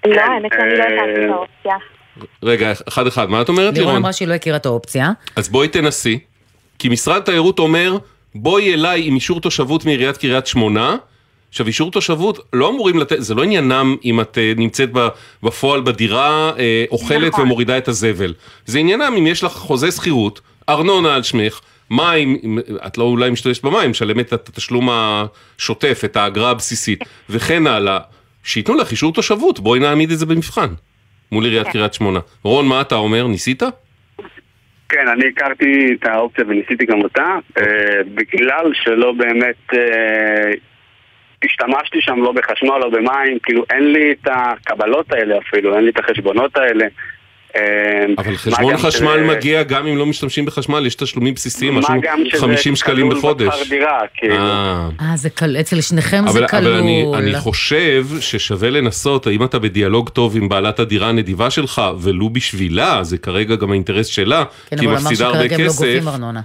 [0.05, 1.92] לא, האמת שאני לא ידעתי את האופציה.
[2.43, 3.87] רגע, אחד אחד, מה את אומרת לירון?
[3.87, 5.11] לירון אמרה שהיא לא הכירה את האופציה.
[5.35, 6.19] אז בואי תנסי,
[6.79, 7.97] כי משרד התיירות אומר,
[8.35, 10.95] בואי אליי עם אישור תושבות מעיריית קריית שמונה.
[11.49, 14.89] עכשיו אישור תושבות לא אמורים לתת, זה לא עניינם אם את uh, נמצאת
[15.43, 16.59] בפועל בדירה, uh,
[16.91, 17.43] אוכלת נכון.
[17.43, 18.33] ומורידה את הזבל.
[18.65, 22.37] זה עניינם אם יש לך חוזה שכירות, ארנונה על שמך, מים,
[22.87, 26.99] את לא אולי משתמשת במים, משלמת את התשלום השוטף, את האגרה הבסיסית,
[27.29, 27.99] וכן הלאה,
[28.43, 30.73] שייתנו לך אישור תושבות, בואי נעמיד את זה במבחן.
[31.33, 31.71] מול עיריית כן.
[31.71, 32.19] קריית שמונה.
[32.43, 33.27] רון, מה אתה אומר?
[33.27, 33.63] ניסית?
[34.89, 40.51] כן, אני הכרתי את האופציה וניסיתי גם אותה, אה, בגלל שלא באמת אה,
[41.45, 45.89] השתמשתי שם לא בחשמל או במים, כאילו אין לי את הקבלות האלה אפילו, אין לי
[45.89, 46.85] את החשבונות האלה.
[47.55, 47.61] אה,
[48.17, 51.73] אבל מה חשבון גם חשמל שזה- מגיע גם אם לא משתמשים בחשמל, יש תשלומים בסיסיים,
[51.73, 53.47] מה משהו גם שזה 50 שקלים כלול לחודש.
[53.47, 54.35] בשכר דירה, כאילו.
[54.35, 54.89] אה.
[55.01, 55.57] אה, זה קל...
[55.59, 56.67] אצל שניכם זה אבל, כלול.
[56.67, 61.81] אבל אני, אני חושב ששווה לנסות, האם אתה בדיאלוג טוב עם בעלת הדירה הנדיבה שלך,
[61.99, 65.55] ולו בשבילה, זה כרגע גם האינטרס שלה, כן, כי היא אבל אמר מפסידה הרבה שכרגע
[65.55, 65.77] הם לא כסף.
[65.79, 66.41] גובים ארנונה.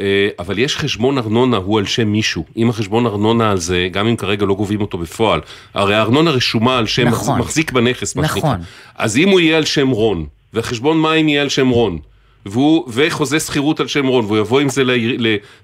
[0.00, 2.44] אה, אבל יש חשבון ארנונה, הוא על שם מישהו.
[2.56, 5.40] אם החשבון ארנונה הזה, גם אם כרגע לא גובים אותו בפועל,
[5.74, 7.38] הרי הארנונה רשומה על שם נכון.
[7.40, 8.40] מחזיק בנכס, נכון.
[8.40, 8.54] שנקרא.
[8.94, 11.98] אז אם הוא יהיה על שם רון, והחשבון מים יהיה על שם רון,
[12.46, 14.82] והוא, וחוזה שכירות על שם רון, והוא יבוא עם זה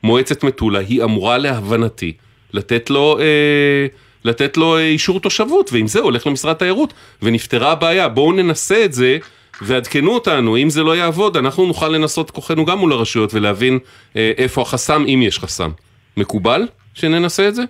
[0.03, 2.13] למועצת מטולה, היא אמורה להבנתי
[2.53, 3.87] לתת לו, אה,
[4.25, 8.09] לתת לו אה, אישור תושבות, ועם זה הוא הולך למשרד תיירות, ונפתרה הבעיה.
[8.09, 9.19] בואו ננסה את זה.
[9.63, 13.79] ועדכנו אותנו, אם זה לא יעבוד, אנחנו נוכל לנסות כוחנו גם מול הרשויות ולהבין
[14.17, 15.71] אה, איפה החסם, אם יש חסם.
[16.17, 17.63] מקובל שננסה את זה?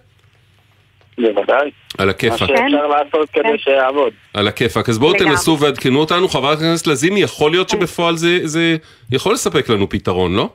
[1.18, 1.70] בוודאי.
[1.98, 2.38] על מה הכיפאק.
[2.38, 4.12] שאפשר לעשות כדי שיעבוד.
[4.34, 4.88] על הכיפאק.
[4.88, 5.12] אז בואו.
[5.12, 6.28] תנסו ועדכנו אותנו.
[6.28, 8.76] חברת הכנסת לזימי, יכול להיות שבפועל זה, זה
[9.12, 10.48] יכול לספק לנו פתרון, לא?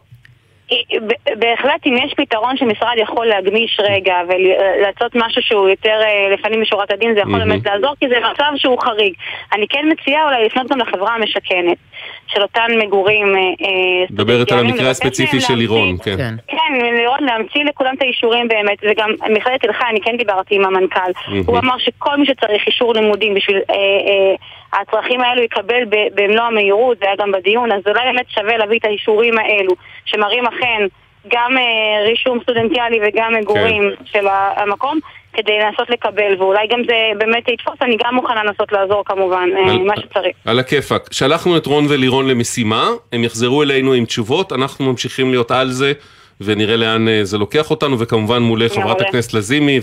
[1.39, 6.91] בהחלט אם יש פתרון שמשרד יכול להגמיש רגע ולעשות משהו שהוא יותר אה, לפנים משורת
[6.91, 7.39] הדין זה יכול.
[7.39, 9.13] באמת לעזור כי זה מצב שהוא חריג.
[9.54, 11.78] אני כן מציעה אולי לפנות גם לחברה המשכנת
[12.27, 16.17] של אותן מגורים אה, אה, מדברת על המקרה הספציפי של לירון, כן.
[16.17, 16.33] כן.
[16.47, 20.65] כן, לירון להמציא לכולם את האישורים באמת, וגם מכללת תל חי, אני כן דיברתי עם
[20.65, 21.11] המנכ"ל.
[21.45, 24.35] הוא אמר שכל מי שצריך אישור לימודים בשביל אה, אה,
[24.81, 28.79] הצרכים האלו יקבל ב- במלוא המהירות, זה היה גם בדיון, אז אולי באמת שווה להביא
[28.79, 29.71] את האישורים האלו,
[30.05, 30.81] שמראים אכן
[31.27, 31.63] גם אה,
[32.07, 34.99] רישום סטודנטיאלי וגם מגורים של ה- המקום.
[35.36, 39.71] כדי לנסות לקבל, ואולי גם זה באמת יתפוס, אני גם מוכנה לנסות לעזור כמובן, אה,
[39.71, 40.36] על- מה שצריך.
[40.45, 41.08] על הכיפאק.
[41.13, 45.93] שלחנו את רון ולירון למשימה, הם יחזרו אלינו עם תשובות, אנחנו ממשיכים להיות על זה,
[46.41, 49.02] ונראה לאן אה, זה לוקח אותנו, וכמובן מולך חברת.
[49.02, 49.80] הכנסת לזימי,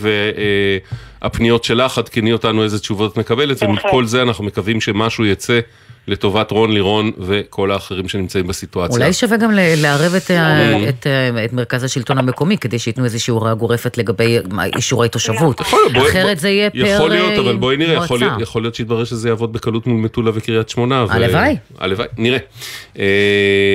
[1.23, 3.63] והפניות שלך, עדכני אותנו איזה תשובות את מקבלת.
[3.63, 5.61] ומכל זה אנחנו מקווים שמשהו יצא
[6.09, 8.97] לטובת רון, לירון וכל האחרים שנמצאים בסיטואציה.
[8.97, 10.89] אולי שווה גם ל- לערב את, ה-.
[10.89, 15.61] את, ה- את מרכז השלטון המקומי, כדי שייתנו איזושהי הוראה גורפת לגבי מה, אישורי תושבות.
[15.61, 18.05] יכול בואי- אחרת זה יהיה פר יכול להיות, אבל בואי נראה, מועצה.
[18.05, 21.05] יכול להיות, יכול להיות שיתברר שזה יעבוד בקלות מול מטולה וקריית שמונה.
[21.09, 21.57] ו- הלוואי.
[21.79, 22.39] הלוואי, נראה.
[22.99, 23.05] אה,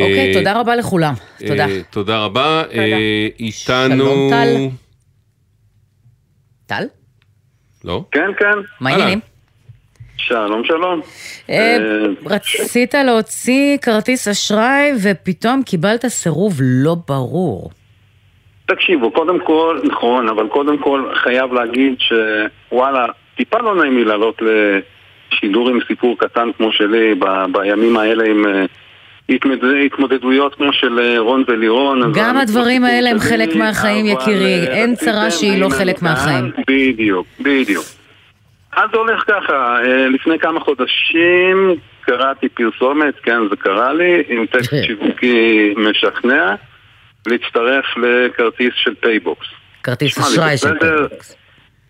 [0.02, 1.14] אוקיי, תודה רבה לכולם.
[1.48, 1.68] תודה.
[1.68, 2.64] אה, תודה רבה.
[2.74, 3.96] אה, איתנו...
[3.96, 4.68] שלום, טל.
[6.66, 6.84] טל?
[7.84, 8.06] לא?
[8.12, 8.46] כן, כן.
[8.82, 8.90] מה.
[8.90, 9.20] העניינים?
[10.18, 11.02] שלום, שלום.
[11.50, 17.70] אה, אה, רצית להוציא כרטיס אשראי ופתאום קיבלת סירוב לא ברור.
[18.66, 23.06] תקשיבו, קודם כל, נכון, אבל קודם כל חייב להגיד שוואלה,
[23.38, 28.46] טיפה לא נעים לי לעלות לשידור עם סיפור קטן כמו שלי ב- בימים האלה עם
[28.48, 28.66] אה,
[29.30, 32.12] התמד- התמודדויות כמו של אה, רון ולירון.
[32.16, 34.68] גם אני- הדברים האלה הם חלק מהחיים, יקירי.
[34.68, 36.52] אין צרה שהיא לא חלק מהחיים.
[36.68, 37.86] בדיוק, בדיוק.
[38.72, 44.46] אז זה הולך ככה, אה, לפני כמה חודשים קראתי פרסומת, כן, זה קרה לי, עם
[44.46, 46.56] טקסט שיווקי משכנע,
[47.28, 49.48] להצטרף לכרטיס של פייבוקס.
[49.84, 51.36] כרטיס אשראי של פייבוקס.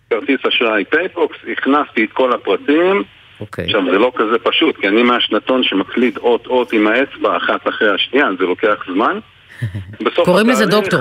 [0.09, 3.03] כרטיס אשראי פייבוקס, הכנסתי את כל הפרטים.
[3.39, 3.65] אוקיי.
[3.65, 8.27] עכשיו, זה לא כזה פשוט, כי אני מהשנתון שמקליד אות-אות עם האצבע אחת אחרי השנייה,
[8.39, 9.19] זה לוקח זמן.
[10.25, 10.99] קוראים לזה דוקטור.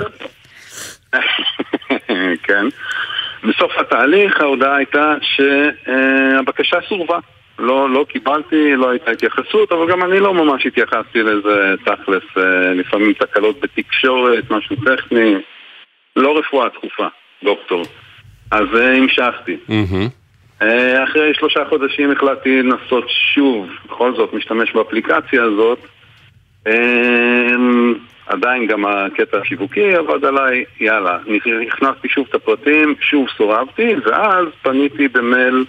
[2.47, 2.65] כן.
[3.43, 7.19] בסוף התהליך ההודעה הייתה שהבקשה סורבה.
[7.59, 12.73] לא, לא קיבלתי, לא הייתה התייחסות, אבל גם אני לא ממש התייחסתי לזה תכלס, אה,
[12.73, 15.35] לפעמים תקלות בתקשורת, משהו טכני,
[16.15, 17.07] לא רפואה דחופה,
[17.43, 17.83] דוקטור.
[18.51, 19.57] אז אה, המשכתי.
[20.61, 25.79] אה, אחרי שלושה חודשים החלטתי לנסות שוב, בכל זאת משתמש באפליקציה הזאת.
[28.27, 31.17] עדיין גם הקטע השיווקי עבד עליי, יאללה,
[31.67, 35.65] הכנסתי שוב את הפרטים, שוב סורבתי, ואז פניתי במייל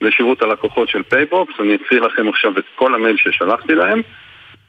[0.00, 4.00] לשירות הלקוחות של פייבוקס, אני אקריא לכם עכשיו את כל המייל ששלחתי להם,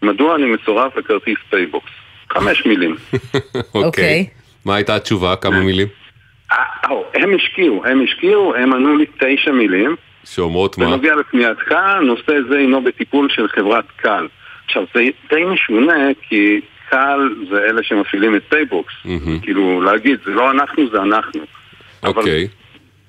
[0.02, 1.92] מדוע אני מסורב לכרטיס פייבוקס.
[2.30, 2.96] חמש מילים.
[3.76, 4.28] אוקיי.
[4.66, 5.36] מה הייתה התשובה?
[5.36, 5.88] כמה מילים?
[6.52, 6.58] אה,
[6.90, 9.96] או, הם השקיעו, הם השקיעו, הם ענו לי תשע מילים.
[10.24, 10.86] שאומרות מה?
[10.86, 11.72] בנוגע לפנייתך,
[12.02, 14.28] נושא זה הינו בטיפול של חברת קל.
[14.66, 18.94] עכשיו, זה די משונה, כי קל זה אלה שמפעילים את פייבוקס.
[19.06, 19.40] מהמם.
[19.40, 21.42] כאילו, להגיד, זה לא אנחנו, זה אנחנו.
[22.04, 22.48] אוקיי.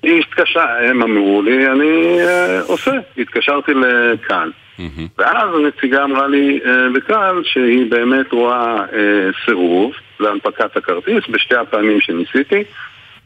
[0.03, 2.91] היא התקשרה, הם אמרו לי, אני אה, עושה.
[3.17, 4.51] התקשרתי לקל.
[4.79, 5.07] מהמם.
[5.17, 12.01] ואז הנציגה אמרה לי אה, בקל שהיא באמת רואה אה, סירוב להנפקת הכרטיס בשתי הפעמים
[12.01, 12.63] שניסיתי,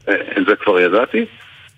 [0.09, 1.25] אה, את זה כבר ידעתי.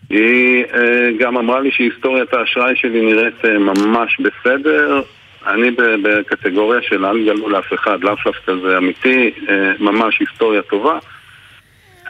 [0.10, 5.02] היא אה, גם אמרה לי שהיסטוריית האשראי שלי נראית אה, ממש בסדר.
[5.48, 5.72] אני
[6.04, 11.00] בקטגוריה של אל יגלו לאף אחד, לאף לאף כזה אמיתי, אה, ממש היסטוריה טובה.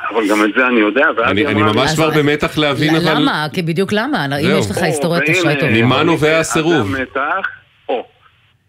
[0.09, 3.15] אבל גם את זה אני יודע, ואז אני אני ממש כבר במתח להבין, אבל...
[3.15, 3.47] למה?
[3.53, 4.25] כי בדיוק למה?
[4.25, 4.49] אם.
[4.59, 5.71] יש לך היסטוריית והנה, אשראי טובה.
[5.71, 6.95] ממה נובע הסירוב?
[6.95, 7.47] המתח,
[7.89, 8.05] או.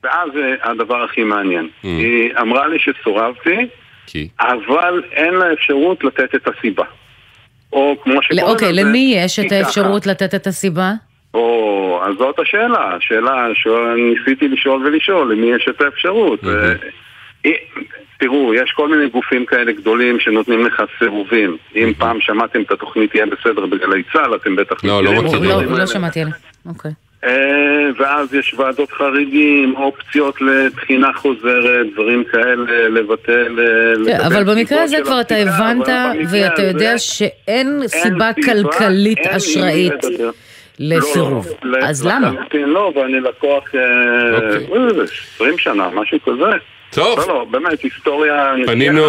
[0.05, 0.31] ואז
[0.63, 1.65] הדבר הכי מעניין.
[1.65, 1.87] Mm.
[1.87, 3.67] היא אמרה לי שסורבתי,
[4.07, 4.29] כי...
[4.41, 6.85] אבל אין לה אפשרות לתת את הסיבה.
[7.73, 9.53] או כמו שקוראים אוקיי, לזה, למי יש את.
[9.53, 10.93] האפשרות לתת את הסיבה?
[11.35, 16.41] או, אז זאת השאלה, השאלה שניסיתי לשאול ולשאול, למי יש את האפשרות.
[16.45, 16.75] אה,
[18.19, 21.57] תראו, יש כל מיני גופים כאלה גדולים שנותנים לך סירובים.
[21.77, 25.45] אם פעם שמעתם את התוכנית תהיה בסדר בגלי צה"ל, אתם בטח לא, לא מכירים.
[25.45, 25.87] לא, לא.
[25.87, 26.35] שמעתי עליה.
[26.67, 26.91] אוקיי.
[27.25, 33.59] אה, ואז יש ועדות חריגים, אופציות לבחינה חוזרת, דברים כאלה, לבטל...
[34.09, 35.89] אה, אבל במקרה הזה כבר אתה הבנת,
[36.31, 40.05] ואתה יודע שאין אין סיבה כלכלית אשראית.
[40.79, 41.47] לסירוב.
[41.63, 42.31] לא, לא, אז למה?
[42.31, 43.81] לחלוטין לא, ואני לקוח אה,
[44.37, 44.77] אוקיי.
[44.77, 45.05] אה,
[45.37, 46.57] 20 שנה, משהו כזה.
[46.91, 47.19] טוב.
[47.19, 48.53] לא, לא, באמת, היסטוריה...
[48.67, 49.03] פנינו,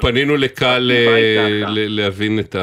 [0.00, 2.60] פנינו היא אה, להבין את ה...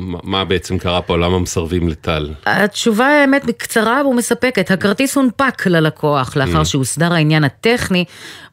[0.00, 2.28] מה- מה בעצם קרה פה, למה מסרבים לטל.
[2.46, 8.04] התשובה האמת קצרה ומספקת, הכרטיס הונפק ללקוח לאחר שהוסדר העניין הטכני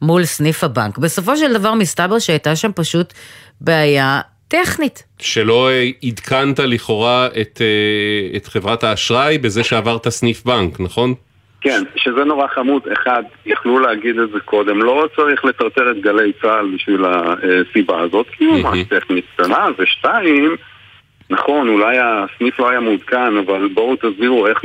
[0.02, 0.98] מול סניף הבנק.
[0.98, 3.12] בסופו של דבר מסתבר שהייתה שם פשוט
[3.60, 4.20] בעיה
[4.52, 5.04] טכנית.
[5.18, 11.14] שלא אה, עדכנת לכאורה את, אה, את חברת האשראי בזה שעברת סניף בנק, נכון?
[11.60, 12.82] כן, שזה נורא חמוד.
[12.92, 18.26] אחד, יכלו להגיד את זה קודם, לא צריך לטרטר את גלי צה"ל בשביל הסיבה הזאת,
[18.36, 19.68] כי הוא ממש טכנית קטנה.
[19.78, 20.56] ושתיים,
[21.30, 24.64] נכון, אולי הסניף לא היה מעודכן, אבל בואו תסבירו איך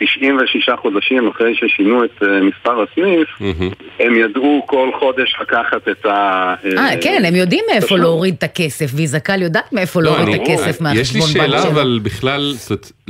[0.00, 3.28] ב-96 חודשים אחרי ששינו את אה, מספר הסניף,
[4.00, 6.54] הם ידעו כל חודש לקחת את ה...
[6.78, 7.96] אה, כן, הם יודעים מאיפה.
[7.96, 11.62] להוריד את הכסף, ויזק"ל יודעת מאיפה לא, להוריד את הכסף יש לי מהחשבון בנק שאלה,
[11.62, 11.70] שלו.
[11.70, 12.54] אבל בכלל,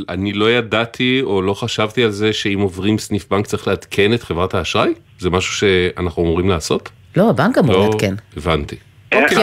[0.08, 4.22] אני לא ידעתי או לא חשבתי על זה שאם עוברים סניף בנק צריך לעדכן את
[4.22, 4.92] חברת האשראי?
[5.18, 6.88] זה משהו שאנחנו אמורים לעשות?
[7.16, 8.14] לא, הבנק אמור לא לעדכן.
[8.36, 8.76] הבנתי.
[9.12, 9.34] איך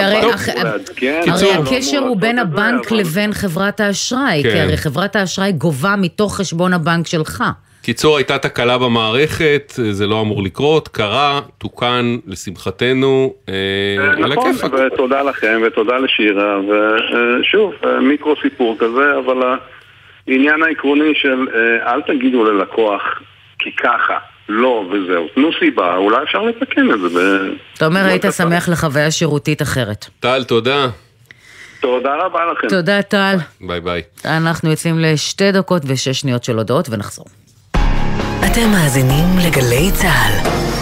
[0.95, 4.51] כי הרי הקשר הוא בין הבנק לבין חברת האשראי, כן.
[4.51, 7.43] כי הרי חברת האשראי גובה מתוך חשבון הבנק שלך.
[7.81, 13.53] קיצור, הייתה תקלה במערכת, זה לא אמור לקרות, קרה, תוקן, לשמחתנו, אה,
[14.23, 14.71] הלא נכון, הכיפאק.
[14.73, 19.57] ותודה לכם, ותודה לשירה, ושוב, מיקרו סיפור כזה, אבל
[20.27, 23.01] העניין העקרוני של אה, אל תגידו ללקוח,
[23.59, 24.17] כי ככה,
[24.49, 25.27] לא וזהו.
[25.35, 27.39] תנו סיבה, אולי אפשר לתקן את זה.
[27.73, 28.25] אתה אומר היית.
[28.37, 30.05] שמח לחוויה שירותית אחרת.
[30.19, 30.87] טל, תודה.
[31.79, 32.67] תודה רבה לכם.
[32.67, 33.35] תודה טל.
[33.61, 34.01] ביי ביי.
[34.25, 37.25] אנחנו יוצאים לשתי דקות ושש שניות של הודעות ונחזור.
[38.39, 40.76] אתם מאזינים לגלי צה"ל.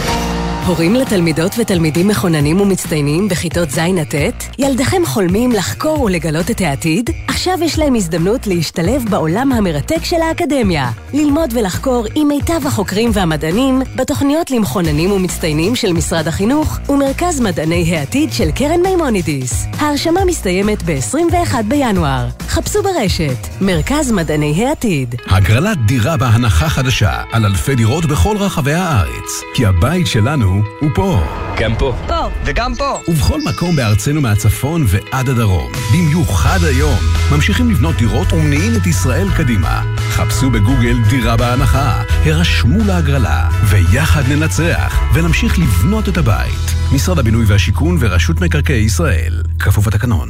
[0.68, 4.60] הורים לתלמידות ותלמידים מחוננים ומצטיינים בכיתות ז' עד ט'?
[4.60, 7.10] ילדיכם חולמים לחקור ולגלות את העתיד?
[7.28, 10.92] עכשיו יש להם הזדמנות להשתלב בעולם המרתק של האקדמיה.
[11.14, 18.34] ללמוד ולחקור עם מיטב החוקרים והמדענים בתוכניות למחוננים ומצטיינים של משרד החינוך ומרכז מדעני העתיד
[18.34, 19.66] של קרן מימונידיס.
[19.80, 22.28] ההרשמה מסתיימת ב-21 בינואר.
[22.48, 25.16] חפשו ברשת, מרכז מדעני העתיד.
[25.28, 29.42] הגרלת דירה בהנחה חדשה על אלפי דירות בכל רחבי הארץ.
[29.54, 31.20] כי הבית שלנו הוא פה.
[31.60, 31.96] גם פה.
[32.08, 33.00] פה, וגם פה.
[33.08, 35.72] ובכל מקום בארצנו מהצפון ועד הדרום.
[35.94, 37.00] במיוחד היום.
[37.32, 39.82] ממשיכים לבנות דירות ומניעים את ישראל קדימה.
[39.98, 46.76] חפשו בגוגל דירה בהנחה, הרשמו להגרלה, ויחד ננצח, ונמשיך לבנות את הבית.
[46.96, 49.44] משרד הבינוי והשיכון ורשות מקרקעי ישראל.
[49.60, 50.30] כפוף לתקנון.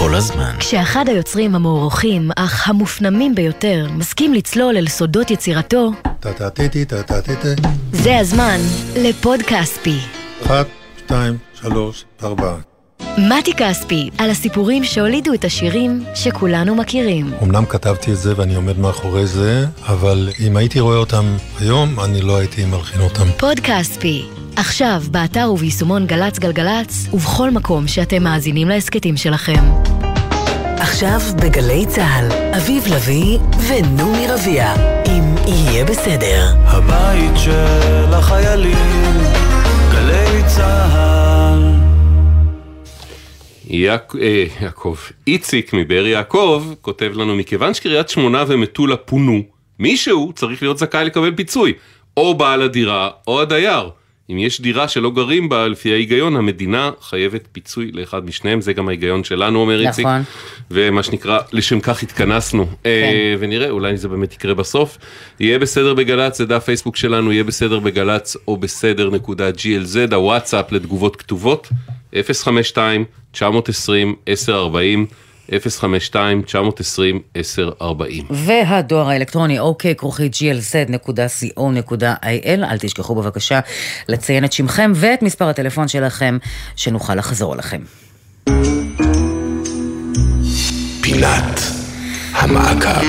[0.00, 0.56] כל הזמן.
[0.58, 5.92] כשאחד היוצרים המוערוכים, אך המופנמים ביותר, מסכים לצלול אל סודות יצירתו.
[7.92, 8.58] זה הזמן
[8.96, 9.98] לפוד כספי.
[10.46, 10.66] אחת,
[10.98, 12.56] שתיים, שלוש, ארבע.
[13.18, 17.32] מתי כספי, על הסיפורים שהולידו את השירים שכולנו מכירים.
[17.42, 21.24] אמנם כתבתי את זה ואני עומד מאחורי זה, אבל אם הייתי רואה אותם
[21.60, 23.28] היום, אני לא הייתי מלחין אותם.
[23.38, 24.24] פוד כספי,
[24.60, 29.64] עכשיו באתר וביישומון גל"צ גלגלצ, ובכל מקום שאתם מאזינים להסכתים שלכם.
[30.76, 33.38] עכשיו בגלי צה"ל, אביב לביא
[33.68, 34.74] ונעמי רביע,
[35.06, 36.46] אם יהיה בסדר.
[36.56, 39.16] הבית של החיילים,
[39.92, 41.74] גלי צה"ל.
[43.64, 44.14] יעק...
[44.20, 44.96] אה, יעקב,
[45.26, 49.42] איציק מבאר יעקב כותב לנו, מכיוון שקריית שמונה ומטולה פונו,
[49.78, 51.72] מישהו צריך להיות זכאי לקבל פיצוי,
[52.16, 53.99] או בעל הדירה או הדייר.
[54.32, 58.88] אם יש דירה שלא גרים בה, לפי ההיגיון, המדינה חייבת פיצוי לאחד משניהם, זה גם
[58.88, 60.06] ההיגיון שלנו, אומר איציק.
[60.06, 60.22] נכון.
[60.70, 62.66] ומה שנקרא, לשם כך התכנסנו.
[62.86, 64.98] אה, ונראה, אולי זה באמת יקרה בסוף.
[65.40, 70.72] יהיה בסדר בגל"צ, זה דף פייסבוק שלנו, יהיה בסדר בגל"צ או בסדר נקודה glz, הוואטסאפ
[70.72, 71.68] לתגובות כתובות,
[72.14, 73.38] 052-920-1040,
[75.50, 75.52] 052-920-1040.
[78.30, 81.64] והדואר האלקטרוני אוקיי כרוכית glz.co.il,
[82.46, 83.60] אל תשכחו בבקשה
[84.08, 86.38] לציין את שמכם ואת מספר הטלפון שלכם,
[86.76, 87.80] שנוכל לחזור אליכם.
[91.02, 91.79] פינת
[92.40, 93.06] המעקב.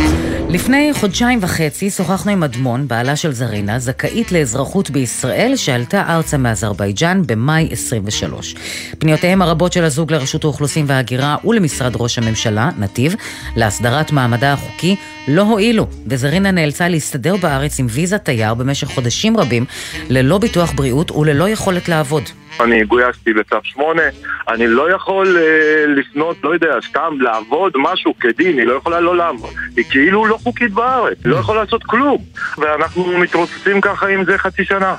[0.50, 7.22] לפני חודשיים וחצי שוחחנו עם אדמון, בעלה של זרינה, זכאית לאזרחות בישראל, שעלתה ארצה מאזרבייג'אן
[7.26, 8.56] במאי 23.
[9.00, 13.16] פניותיהם הרבות של הזוג לרשות האוכלוסין וההגירה ולמשרד ראש הממשלה, נתיב,
[13.56, 14.96] להסדרת מעמדה החוקי,
[15.28, 19.66] לא הועילו, וזרינה נאלצה להסתדר בארץ עם ויזה תייר במשך חודשים רבים,
[20.10, 22.24] ללא ביטוח בריאות וללא יכולת לעבוד.
[22.60, 24.02] אני גויסתי לצו 8,
[24.48, 29.18] אני לא יכול אה, לפנות, לא יודע, סתם לעבוד משהו כדין, היא לא יכולה לא
[29.18, 29.50] לעבוד.
[29.78, 32.18] היא כאילו לא חוקית בארץ, היא לא יכולה לעשות כלום.
[32.58, 34.96] ואנחנו מתרוצצים ככה עם זה חצי שנה.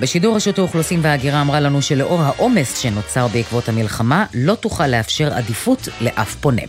[0.00, 5.88] בשידור רשות האוכלוסין וההגירה אמרה לנו שלאור העומס שנוצר בעקבות המלחמה, לא תוכל לאפשר עדיפות
[6.00, 6.62] לאף פונה.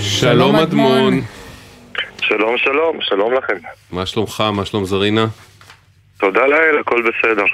[0.00, 1.20] שלום אדמון.
[2.20, 3.54] שלום, שלום, שלום לכם.
[3.92, 4.40] מה שלומך?
[4.52, 5.26] מה שלום זרינה?
[6.22, 7.44] תודה לאל, הכל בסדר.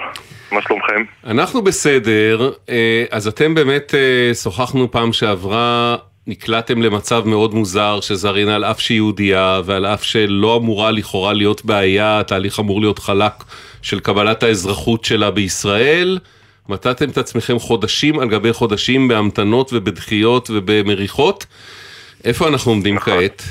[0.53, 1.05] מה שלומכם?
[1.27, 5.97] אנחנו בסדר, אה, אז אתם באמת אה, שוחחנו פעם שעברה,
[6.27, 11.65] נקלעתם למצב מאוד מוזר שזרינה על אף שהיא יהודייה ועל אף שלא אמורה לכאורה להיות
[11.65, 13.33] בעיה, התהליך אמור להיות חלק
[13.83, 16.19] של קבלת האזרחות שלה בישראל,
[16.69, 21.47] מצאתם את עצמכם חודשים על גבי חודשים בהמתנות ובדחיות ובמריחות.
[22.25, 23.43] איפה אנחנו עומדים כעת?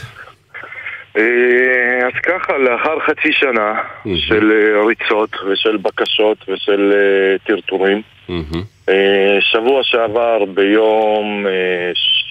[1.17, 3.73] אה, אז ככה, לאחר חצי שנה
[4.15, 8.01] של אה, ריצות ושל בקשות ושל אה, טרטורים,
[9.39, 11.45] שבוע שעבר ביום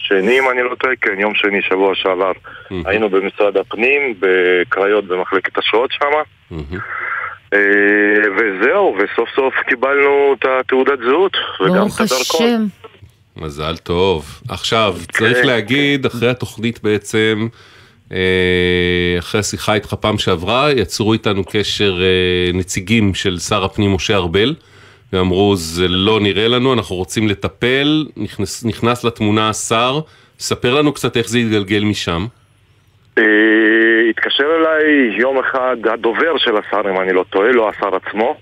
[0.09, 2.33] שני, אם אני לא טועה, כן, יום שני שבוע שעבר,
[2.71, 6.11] היינו במשרד הפנים, בקריות במחלקת אשרות שם,
[8.39, 12.47] וזהו, וסוף סוף קיבלנו את התעודת זהות וגם את הדרכון.
[12.47, 12.67] השם.
[13.37, 14.41] מזל טוב.
[14.49, 17.49] עכשיו, צריך כן, להגיד, אחרי התוכנית בעצם,
[19.19, 24.55] אחרי השיחה איתך פעם שעברה, יצרו איתנו קשר אה, נציגים של שר הפנים משה ארבל,
[25.13, 30.01] ואמרו, זה לא נראה לנו, אנחנו רוצים לטפל, נכנס, נכנס לתמונה השר,
[30.39, 32.27] ספר לנו קצת איך זה התגלגל משם.
[33.19, 33.25] אה,
[34.11, 38.37] התקשר אליי יום אחד הדובר של השר, אם אני לא טועה, לא השר עצמו.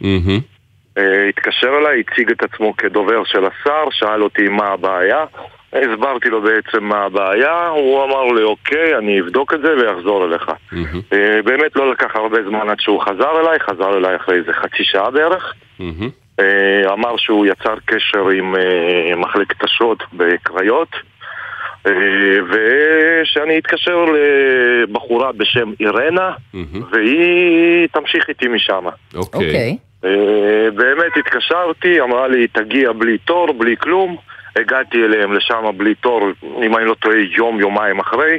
[0.98, 5.24] אה, התקשר אליי, הציג את עצמו כדובר של השר, שאל אותי מה הבעיה.
[5.74, 10.50] הסברתי לו בעצם מה הבעיה, הוא אמר לי אוקיי, אני אבדוק את זה ואחזור אליך.
[11.12, 14.84] אה, באמת לא לקח הרבה זמן עד שהוא חזר אליי, חזר אליי אחרי איזה חצי
[14.84, 15.54] שעה בערך.
[16.40, 20.88] אה, אמר שהוא יצר קשר עם אה, מחלקת אשרות בקריות
[22.50, 26.32] ושאני אתקשר לבחורה בשם אירנה
[26.90, 28.84] והיא תמשיך איתי משם.
[29.14, 29.76] אוקיי.
[30.04, 34.16] אה, באמת התקשרתי, אמרה לי תגיע בלי תור, בלי כלום
[34.56, 36.30] הגעתי אליהם לשם בלי תור,
[36.62, 38.38] אם אני לא טועה, יום, יומיים אחרי.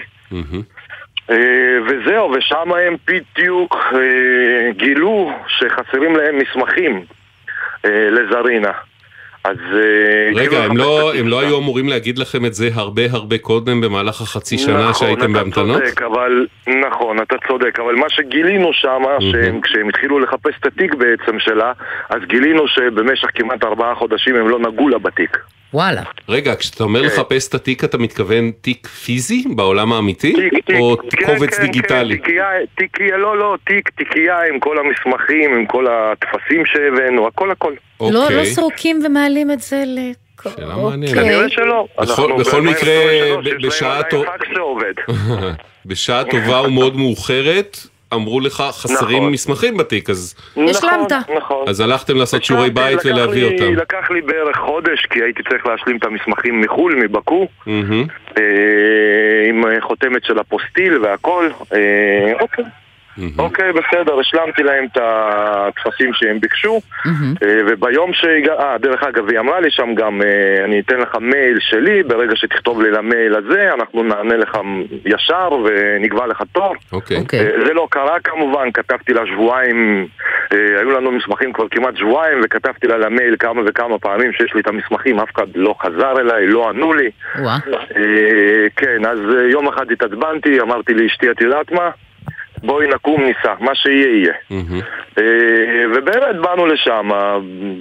[1.30, 7.06] אה, וזהו, ושם הם בדיוק אה, גילו שחסרים להם מסמכים
[7.86, 8.72] אה, לזרינה.
[9.44, 9.58] אז...
[10.36, 11.40] רגע, גילו הם לא, הם לא.
[11.40, 15.78] היו אמורים להגיד לכם את זה הרבה הרבה קודם במהלך החצי שנה שהייתם נכון, בהמתנות?
[15.78, 16.48] אתה צודק, אבל...
[16.88, 21.72] נכון, אתה צודק, אבל מה שגילינו שם, שהם, כשהם התחילו לחפש את התיק בעצם שלה,
[22.10, 25.38] אז גילינו שבמשך כמעט ארבעה חודשים הם לא נגעו לה בתיק.
[25.74, 26.02] וואלה.
[26.30, 27.06] רגע, כשאתה אומר כן.
[27.06, 30.34] לחפש את התיק, אתה מתכוון תיק פיזי בעולם האמיתי?
[30.34, 32.18] תיק, תיק, או כן, קובץ כן, דיגיטלי?
[32.18, 32.46] כן, תיקייה,
[32.78, 37.74] תיקייה, לא, לא, תיק, תיקייה עם כל המסמכים, עם כל הטפסים שהבאנו, הכל הכל.
[38.02, 38.46] לא, לא אוקיי.
[38.46, 40.00] סורקים ומעלים את זה ל...
[40.56, 41.14] שאלה מעניינת.
[41.16, 41.88] כנראה שלא.
[42.02, 44.94] בכל- מקרה, 2023, ב- יש להם בשעה עדיין טוב- פקס שעובד.
[45.86, 47.78] בשעה טובה ומאוד מאוחרת,
[48.14, 49.32] אמרו לך חסרים נכון.
[49.32, 50.36] מסמכים בתיק, אז
[50.70, 51.12] השלמת.
[51.38, 51.66] נכון.
[51.70, 53.74] אז הלכתם לעשות שיעורי בית ולהביא לי- אותם.
[53.76, 58.06] לקח לי בערך חודש, כי הייתי צריך להשלים את המסמכים מחו"ל, מבקו, מהמם.
[58.38, 58.44] אה,
[59.50, 61.50] עם חותמת של אפוסטיל והכל.
[61.74, 62.66] אה, אוקיי.
[63.38, 68.54] אוקיי, בסדר, השלמתי להם את הטפסים שהם ביקשו אה, וביום שהגע...
[68.54, 72.36] אה, דרך אגב, היא אמרה לי שם גם, אה, אני אתן לך מייל שלי, ברגע
[72.36, 74.58] שתכתוב לי למייל הזה, אנחנו נענה לך
[75.06, 76.76] ישר ונקבע לך תור.
[77.18, 77.40] אוקיי.
[77.40, 80.08] אה, זה לא קרה כמובן, כתבתי לה שבועיים,
[80.52, 84.68] היו לנו מסמכים כבר כמעט שבועיים, וכתבתי לה למייל כמה וכמה פעמים שיש לי את
[84.68, 87.10] המסמכים, אף אחד לא חזר אליי, לא ענו לי.
[87.98, 89.20] אה, כן, אז
[89.52, 91.90] יום אחד התעצבנתי, אמרתי לאשתי, את יודעת מה?
[92.66, 94.34] בואי נקום ניסע, מה שיהיה יהיה.
[95.18, 97.10] אה, ובאמת באנו לשם,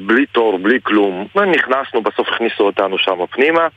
[0.06, 1.26] בלי תור, בלי כלום.
[1.36, 3.68] נכנסנו, בסוף הכניסו אותנו שם פנימה.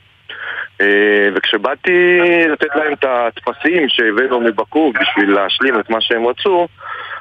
[0.80, 6.68] אה, וכשבאתי לתת להם את הטפסים שהבאנו מבקו בשביל להשלים את מה שהם רצו,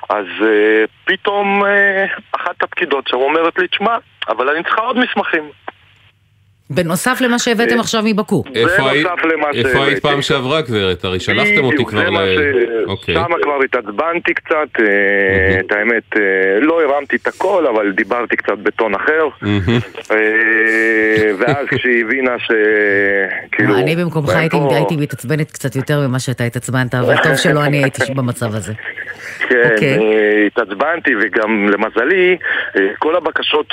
[0.09, 1.63] אז אה, פתאום
[2.31, 3.97] אחת הפקידות שם אומרת לי, תשמע,
[4.29, 5.43] אבל אני צריכה עוד מסמכים.
[6.69, 8.43] בנוסף למה שהבאתם עכשיו מבקו.
[8.55, 8.89] איפה
[9.85, 11.05] היית- פעם שעברה גברת?
[11.05, 12.17] הרי שלחתם אותי כבר ל...
[12.87, 13.15] אוקיי.
[13.15, 16.21] שם כבר התעצבנתי קצת, אה, את האמת, אה,
[16.61, 19.27] לא הרמתי את הכל, אבל דיברתי קצת בטון אחר.
[20.11, 20.17] אה,
[21.39, 22.51] ואז כשהיא הבינה ש...
[23.51, 23.77] כאילו...
[23.77, 28.55] אני במקומך הייתי מתעצבנת קצת יותר ממה שאתה התעצבנת, אבל טוב שלא אני הייתי במצב
[28.55, 28.73] הזה.
[29.49, 29.97] כן, אוקיי.
[29.97, 32.37] אה, התעצבנתי וגם למזלי,
[32.77, 33.65] אה, כל הבקשות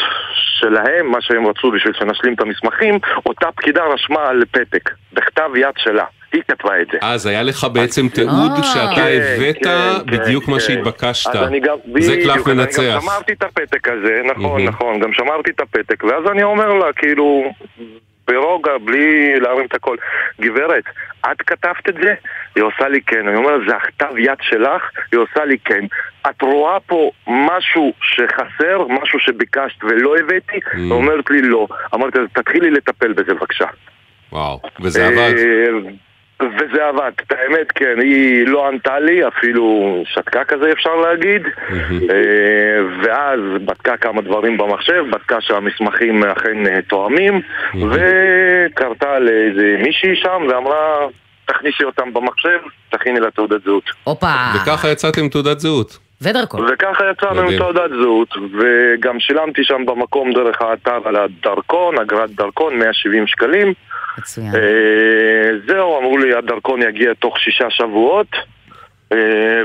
[0.61, 2.84] שלהם, מה שהם רצו בשביל שנשלים את המסמכים,
[3.26, 6.05] אותה פקידה רשמה על פתק, בכתב יד שלה.
[6.32, 6.99] היא כתבה את זה.
[7.03, 8.62] אז היה לך בעצם תיעוד אה.
[8.62, 10.64] שאתה כן, הבאת כן, בדיוק כן, מה כן.
[10.66, 11.30] שהתבקשת.
[11.37, 13.01] אז אני גם, זה בדיוק, קלף אז אני גם מנצח.
[13.01, 14.64] שמרתי את הפתק הזה, נכון.
[14.64, 17.53] נכון, גם שמרתי את הפתק, ואז אני אומר לה, כאילו,
[18.29, 19.97] ברוגע, בלי להרים את הכל,
[20.41, 20.85] גברת,
[21.33, 22.14] את כתבת את זה?
[22.57, 24.83] היא עושה לי כן, אני אומר, זה הכתב יד שלך?
[25.12, 25.85] היא עושה לי כן.
[26.31, 30.57] את רואה פה משהו שחסר, משהו שביקשת ולא הבאתי?
[30.57, 30.77] Mm.
[30.77, 31.66] היא אומרת לי לא.
[31.95, 33.66] אמרתי, תתחילי לטפל בזה בבקשה.
[34.33, 35.33] וואו, וזה עבד.
[36.43, 41.43] וזה עבד, את האמת כן, היא לא ענתה לי, אפילו שתקה כזה אפשר להגיד
[42.11, 47.41] אה, ואז בדקה כמה דברים במחשב, בדקה שהמסמכים אכן תואמים
[47.74, 51.07] וקרתה לאיזה מישהי שם ואמרה
[51.47, 52.59] תכניסי אותם במחשב,
[52.91, 54.26] תכיני לה תעודת זהות הופה.
[54.55, 55.99] וככה יצאתם עם תעודת זהות.
[56.22, 56.66] ודרכון.
[56.72, 57.59] וככה יצאנו עם.
[57.59, 63.72] תעודת זהות וגם שילמתי שם במקום דרך האתר על הדרכון, אגרת דרכון 170 שקלים
[64.18, 64.54] מצוין.
[64.54, 68.28] אה, זהו, אמרו לי הדרכון יגיע תוך שישה שבועות
[69.12, 69.18] אה,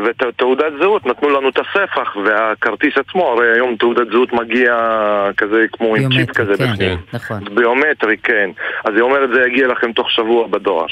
[0.05, 4.73] ותעודת זהות, נתנו לנו את הספח והכרטיס עצמו, הרי היום תעודת זהות מגיע
[5.37, 6.97] כזה כמו עם צ'יפ כזה כן, בפנים.
[7.13, 7.55] נכון.
[7.55, 8.49] ביומטרי, כן.
[8.85, 10.87] אז היא אומרת זה יגיע לכם תוך שבוע בדואר.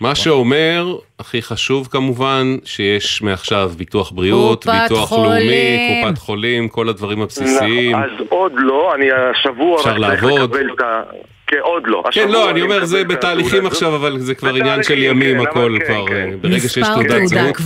[0.00, 5.24] מה שאומר, הכי חשוב כמובן, שיש מעכשיו ביטוח בריאות, ביטוח חולים.
[5.26, 7.96] לאומי, קופת חולים, כל הדברים הבסיסיים.
[7.96, 10.40] אז עוד לא, אני השבוע אפשר רק צריך לעבוד.
[10.40, 11.02] לקבל את ה...
[11.50, 12.02] כן, עוד לא.
[12.10, 13.96] כן, לא, אני אומר, זה בתהליכים התעודת עכשיו.
[13.96, 16.14] אבל זה כבר עניין של ימים, כן, הכל כן, כבר, כן.
[16.14, 17.56] אה, ברגע שיש תעודת זהות?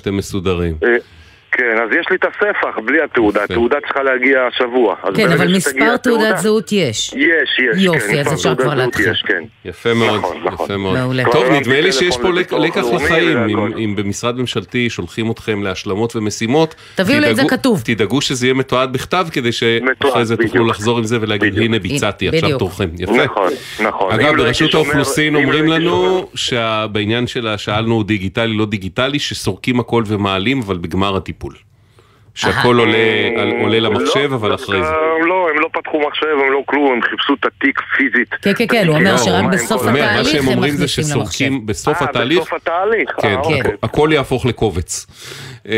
[0.00, 0.74] אתם מסודרים.
[1.56, 4.94] כן, אז יש לי את הספח בלי התעודה, התעודה צריכה להגיע השבוע.
[5.14, 7.12] כן, אבל מספר התעודה- תעודת זהות יש.
[7.12, 9.10] יש, יש, יופי, כן, אז אפשר כבר להתחיל.
[9.10, 9.42] יש, כן.
[9.64, 10.98] יפה מאוד, נכון, יפה מאוד.
[10.98, 11.24] מעולה.
[11.32, 13.38] טוב, כבר נדמה לי שיש פה לקח לחיים,
[13.78, 17.82] אם- במשרד ממשלתי שולחים אתכם להשלמות ומשימות, תביאו לי את זה כתוב.
[17.84, 20.66] תדאגו שזה יהיה מתועד בכתב, כדי שאחרי זה תוכלו.
[20.66, 22.58] לחזור עם זה ולהגיד, הנה ביצעתי, עכשיו.
[22.58, 22.88] תורכם.
[22.98, 23.12] יפה.
[23.24, 23.48] נכון,
[23.84, 24.12] נכון.
[24.12, 30.02] אגב, לא ברשות האוכלוסין לא אומרים לנו שבעניין של שאלנו דיגיטלי, לא דיגיטלי, שסורקים הכל
[30.06, 31.43] ומעלים, אבל בגמר הטיפול.
[32.34, 32.98] שהכל עולה
[33.36, 34.88] על- עולה למחשב, לא, אבל אחרי זה.
[34.88, 34.94] אה,
[35.26, 38.28] לא, הם לא פתחו מחשב, הם לא כלום, הם חיפשו את התיק פיזית.
[38.42, 40.42] כן, כן, כן, הוא אומר לא, שרק מה, הם בסוף כל- אומר, מה התהליך שהם
[40.42, 41.30] הם אומרים זה מכניסים למחשב.
[41.38, 43.10] שסורקים בסוף אה, התהליך, בסוף התהליך?
[43.22, 43.60] כן, אה, אוקיי.
[43.82, 45.06] הכל יהפוך לקובץ.
[45.68, 45.74] אה,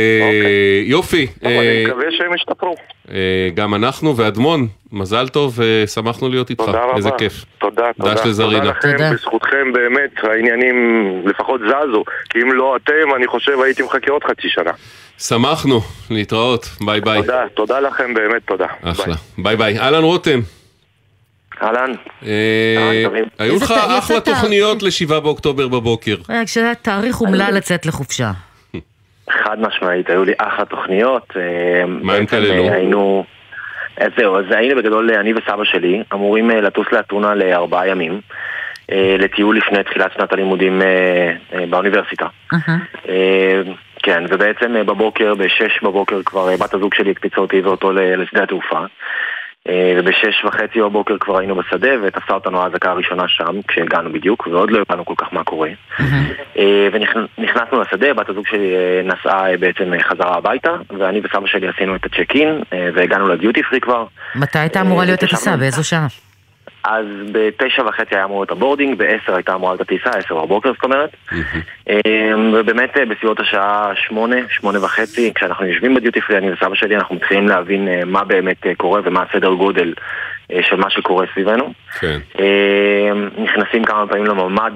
[0.84, 2.74] יופי, טוב, אני אה, מקווה שהם ישתפרו.
[3.10, 3.16] אה,
[3.54, 6.96] גם אנחנו ואדמון, מזל טוב ושמחנו להיות איתך, תודה רבה.
[6.96, 7.44] איזה כיף.
[7.58, 8.14] תודה, תודה.
[8.14, 8.72] דש לזרינה.
[8.80, 9.14] תודה לכם.
[9.14, 10.76] בזכותכם באמת העניינים
[11.26, 12.04] לפחות זזו.
[12.30, 14.70] כי אם לא אתם, אני חושב הייתי מחכה עוד חצי שנה.
[15.18, 17.20] שמחנו, להתראות, ביי ביי.
[17.20, 18.66] תודה, תודה לכם באמת, תודה.
[18.82, 19.78] אחלה, ביי ביי.
[19.78, 20.40] אהלן רותם.
[21.62, 21.92] אהלן.
[22.26, 23.04] אה.
[23.38, 26.16] היו לך אחלה תוכניות לשבעה באוקטובר בבוקר.
[26.28, 28.30] רק שהיה תאריך אומלל לצאת לחופשה.
[29.30, 31.32] חד משמעית, היו לי אחלה תוכניות.
[31.36, 32.68] אה, מה הם כללו?
[32.68, 33.24] אה, היינו...
[33.96, 38.20] אז זהו, אז היינו בגדול, אני וסבא שלי, אמורים לטוס לאתונה לארבעה ימים,
[38.92, 40.82] לטיול לפני תחילת שנת הלימודים
[41.70, 42.26] באוניברסיטה.
[44.06, 48.42] כן, ובעצם אה, בבוקר, בשש בבוקר כבר אה, בת הזוג שלי הקפיצה אותי ואותו לשדה
[48.42, 48.78] התעופה.
[49.68, 54.70] אה, ובשש וחצי בבוקר כבר היינו בשדה ותפסה אותנו האזעקה הראשונה שם, כשהגענו בדיוק, ועוד
[54.70, 55.68] לא הבנו כל כך מה קורה.
[56.58, 62.04] אה, ונכנסנו לשדה, בת הזוג שלי נסעה בעצם חזרה הביתה, ואני וסבא שלי עשינו את
[62.04, 62.62] הצ'ק אין,
[62.94, 64.06] והגענו לדיוטי פרי כבר.
[64.34, 65.56] מתי הייתה אמורה להיות הטיסה?
[65.56, 66.06] באיזו שעה?
[66.86, 70.84] אז בתשע וחצי היה אמור להיות הבורדינג, בעשר הייתה אמורה להיות הטיסה, עשר בבוקר זאת
[70.84, 71.16] אומרת.
[71.88, 76.96] אה, ובאמת אה, בסביבות השעה שמונה, שמונה וחצי, כשאנחנו יושבים בדיוטי פרי, אני וסבא שלי,
[76.96, 79.94] אנחנו מתחילים להבין אה, מה באמת אה, קורה ומה הסדר גודל
[80.60, 81.72] של מה שקורה סביבנו.
[82.00, 82.18] כן.
[82.40, 84.72] אה, נכנסים כמה פעמים לממ"ד,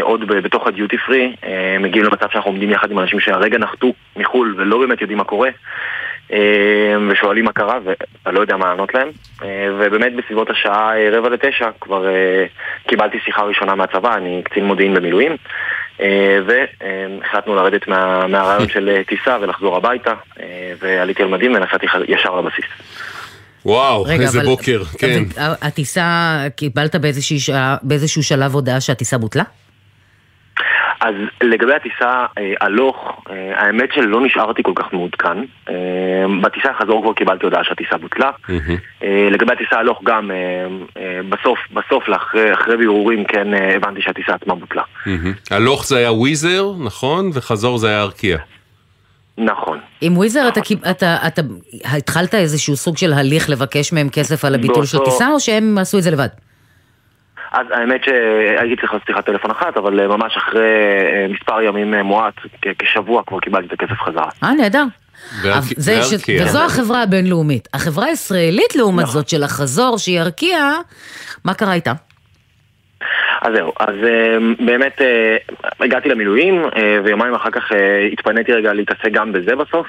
[0.00, 1.36] עוד בתוך הדיוטי פרי,
[1.80, 5.50] מגיעים למצב שאנחנו עומדים יחד עם אנשים שהרגע נחתו מחו"ל ולא באמת יודעים מה קורה.
[6.34, 6.40] אה,
[7.10, 9.08] ושואלים מה קרה, ואני לא יודע מה לענות להם.
[9.42, 12.06] אה, ובאמת בסביבות השעה אה, רבע לתשע כבר
[12.88, 15.36] קיבלתי שיחה ראשונה מהצבא, אני קצין מודיעין במילואים.
[16.46, 20.12] והחלטנו לרדת מה, מהרעיון של טיסה ולחזור הביתה,
[20.78, 22.64] ועליתי על מדים ונסעתי ישר לבסיס.
[23.66, 25.22] וואו, רגע, איזה אבל- בוקר, כן.
[25.62, 26.96] הטיסה, קיבלת
[27.82, 29.42] באיזשהו שלב הודעה שהטיסה בוטלה?
[31.04, 32.04] אז לגבי הטיסה
[32.38, 35.38] אה, הלוך, אה, האמת שלא נשארתי כל כך מעודכן.
[35.68, 35.74] אה,
[36.42, 38.30] בטיסה החזור כבר קיבלתי הודעה שהטיסה בוטלה.
[39.02, 40.36] אה, לגבי הטיסה הלוך גם, אה,
[41.02, 44.82] אה, בסוף, בסוף, לאחרי- אחרי בירורים, כן אה, הבנתי שהטיסה עצמה בוטלה.
[45.06, 45.32] מהמם.
[45.50, 47.30] הלוך זה היה וויזר, נכון?
[47.34, 48.38] וחזור זה היה ארקיע.
[49.38, 49.78] נכון.
[50.00, 51.42] עם וויזר אתה, קיב- אתה, אתה
[51.96, 55.78] התחלת איזשהו סוג של הליך לבקש מהם כסף על הביטול של באותו- טיסה, או שהם
[55.78, 56.28] עשו את זה לבד?
[57.54, 61.94] אז האמת שהייתי צריך לעשות שיחת טלפון אחת, אבל אה, ממש אחרי אה, מספר ימים
[61.94, 62.34] אה, מועט,
[62.78, 64.28] כשבוע כבר קיבלתי את הכסף חזרה.
[64.42, 64.84] אה, נהדר.
[66.40, 67.68] וזו החברה הבינלאומית.
[67.74, 70.72] החברה הישראלית, לעומת זאת, של החזור, שהיא ארקיע,
[71.44, 71.92] מה קרה איתה?
[73.44, 74.36] אז זהו, אז אה,
[74.66, 75.36] באמת אה,
[75.80, 77.72] הגעתי למילואים, אה, ויומיים אחר כך
[78.12, 79.86] התפניתי רגע להתעסק גם בזה בסוף,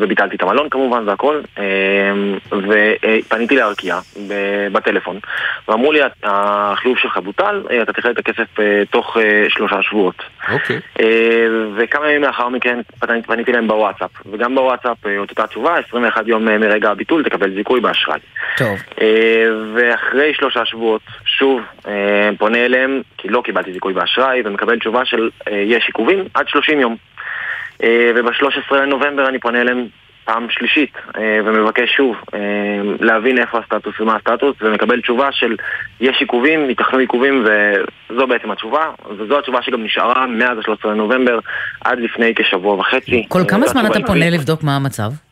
[0.00, 1.40] וביטלתי את המלון כמובן והכל,
[2.52, 3.98] ופניתי לארקיע
[4.72, 5.18] בטלפון,
[5.68, 9.16] ואמרו לי, החיוב שלך בוטל, אתה תקבל את הכסף תוך
[9.48, 10.22] שלושה שבועות.
[10.52, 10.80] אוקיי.
[11.00, 11.06] אה,
[11.76, 12.80] וכמה ימים לאחר מכן
[13.26, 18.20] פניתי, להם בוואטסאפ, וגם בוואטסאפ אותה תשובה, 21 יום מרגע הביטול תקבל זיכוי באשראי.
[18.56, 18.78] טוב.
[19.74, 21.62] ואחרי שלושה שבועות, שוב,
[22.38, 26.80] פונה אליהם, כי לא קיבלתי זיכוי באשראי, ומקבל תשובה של אה, יש עיכובים עד 30
[26.80, 26.96] יום.
[27.82, 29.86] אה, וב-13 לנובמבר אני פונה אליהם
[30.24, 32.16] פעם שלישית, אה, ומבקש שוב
[33.00, 35.56] להבין איפה הסטטוס ומה הסטטוס, ומקבל תשובה של
[36.00, 41.38] יש עיכובים, ייתכנו עיכובים, וזו בעצם התשובה, וזו התשובה שגם נשארה מאז ה-13 לנובמבר
[41.80, 43.26] עד לפני כשבוע וחצי.
[43.28, 44.30] כל כמה זמן אתה פונה.
[44.30, 45.29] לבדוק מה המצב?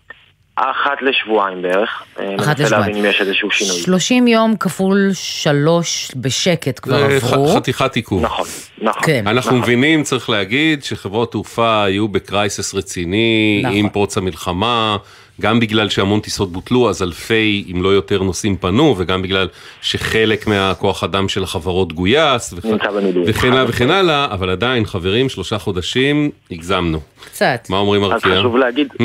[0.59, 2.03] אחת לשבועיים בערך.
[2.21, 2.87] אה, אחת לשבועיים.
[2.87, 3.81] להבין אם יש איזשהו שינוי.
[3.81, 7.49] 30 יום כפול שלוש בשקט כבר עברו.
[7.49, 8.23] ח- חתיכת עיכוב.
[8.23, 8.47] נכון,
[8.83, 9.03] נכון.
[9.05, 9.23] כן.
[9.27, 9.61] אנחנו נכון.
[9.63, 13.77] מבינים, צריך להגיד, שחברות תעופה היו בקרייסס רציני, נכון.
[13.77, 14.97] עם פרוץ המלחמה,
[15.41, 19.49] גם בגלל שהמון טיסות בוטלו, אז אלפי, אם לא יותר, נוסעים פנו, וגם בגלל
[19.83, 22.67] שחלק מהכוח אדם של החברות גויס, וכ-.
[23.27, 27.01] וכן הלאה וכן הלאה, אבל עדיין, חברים, שלושה חודשים, הגזמנו.
[27.25, 27.67] קצת.
[27.71, 28.39] מה אומרים אז ארקיע?
[28.39, 28.97] חשוב להגיד, Mm,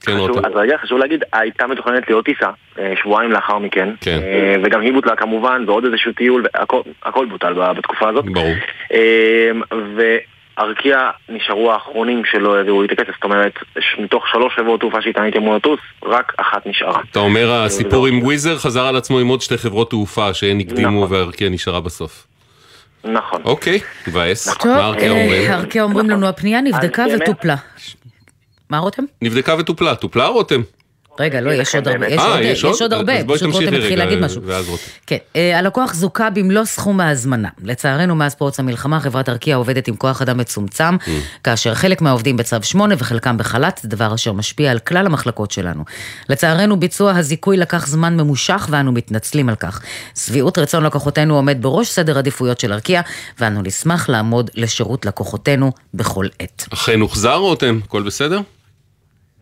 [0.00, 0.44] כן, חשוב, רותם.
[0.46, 4.18] אז רגע, חשוב להגיד, הייתה מתוכננת עוד טיסה, אה, שבועיים לאחר מכן, כן.
[4.22, 8.24] אה, וגם היא בוטלה כמובן, ועוד איזשהו טיול, והכל הכל בוטל ב- בתקופה הזאת.
[8.24, 8.52] ברור.
[8.92, 9.50] אה,
[10.58, 13.52] וארקיע נשארו האחרונים שלא העבירו את הכסף, זאת אומרת,
[13.98, 17.00] מתוך שלוש חברות תעופה שאיתן הייתי אמור לטוס, רק אחת נשארה.
[17.10, 21.06] אתה אומר, הסיפור עם וויזר חזר על עצמו עם עוד שתי חברות תעופה שהן הקדימו
[21.10, 22.26] וארקיע נשארה בסוף.
[23.04, 23.42] נכון.
[23.44, 24.58] אוקיי, מבאס.
[24.58, 25.50] טוב, מה ארקיע אומרים?
[25.50, 27.56] אה, ארקיע אומרים לנו, הפנייה נבדקה וטופלה.
[28.70, 29.02] מה רותם?
[29.22, 30.60] נבדקה וטופלה, טופלה רותם?
[31.20, 33.98] רגע, לא, יש עוד הרבה, יש אה, עוד- יש יש עוד הרבה, פשוט רותם התחיל
[33.98, 34.42] להגיד משהו.
[35.06, 37.48] כן, אה, הלקוח זוכה במלוא סכום ההזמנה.
[37.64, 41.08] לצערנו, מאז פרוץ המלחמה, חברת ארקיע עובדת עם כוח אדם מצומצם, Mm.
[41.44, 45.84] כאשר חלק מהעובדים בצו 8 וחלקם בחל"ת, דבר אשר משפיע על כלל המחלקות שלנו.
[46.28, 49.80] לצערנו, ביצוע הזיכוי לקח זמן ממושך ואנו מתנצלים על כך.
[50.18, 53.00] שביעות רצון לקוחותינו עומד בראש סדר עדיפויות של ארקיע,
[53.38, 56.66] ואנו נשמח לעמוד לשירות לקוחותינו בכל עת.
[56.72, 57.78] אכן הוחזר רותם?
[57.84, 58.40] הכל בסדר?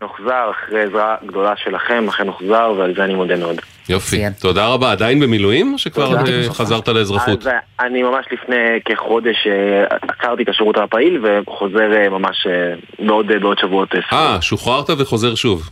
[0.03, 3.61] הוחזר אחרי עזרה גדולה שלכם, אכן הוחזר, ועל זה אני מודה מאוד.
[3.89, 4.93] יופי, תודה רבה.
[4.93, 6.17] עדיין במילואים או שכבר.
[6.17, 7.41] אה, חזרת לאזרחות?
[7.41, 12.47] אז אה, אני ממש לפני כחודש אה, עצרתי את השירות הפעיל וחוזר ממש
[12.99, 13.89] בעוד, בעוד שבועות.
[14.13, 15.71] אה, שוחררת וחוזר שוב.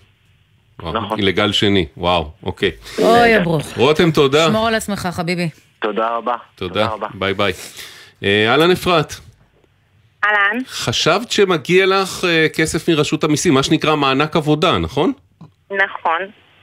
[0.83, 1.21] נכון.
[1.21, 2.71] לגל שני, וואו, אוקיי.
[2.99, 3.77] אוי, הברוך.
[3.77, 4.47] רותם, תודה.
[4.47, 5.49] שמור על עצמך, חביבי.
[5.79, 6.35] תודה רבה.
[6.55, 7.53] תודה, ביי ביי.
[8.25, 9.15] אה, אהלן אפרת,
[10.25, 10.59] אהלן.
[10.69, 15.13] חשבת שמגיע לך אה, כסף מרשות המיסים, מה שנקרא מענק עבודה, נכון?
[15.71, 16.21] נכון.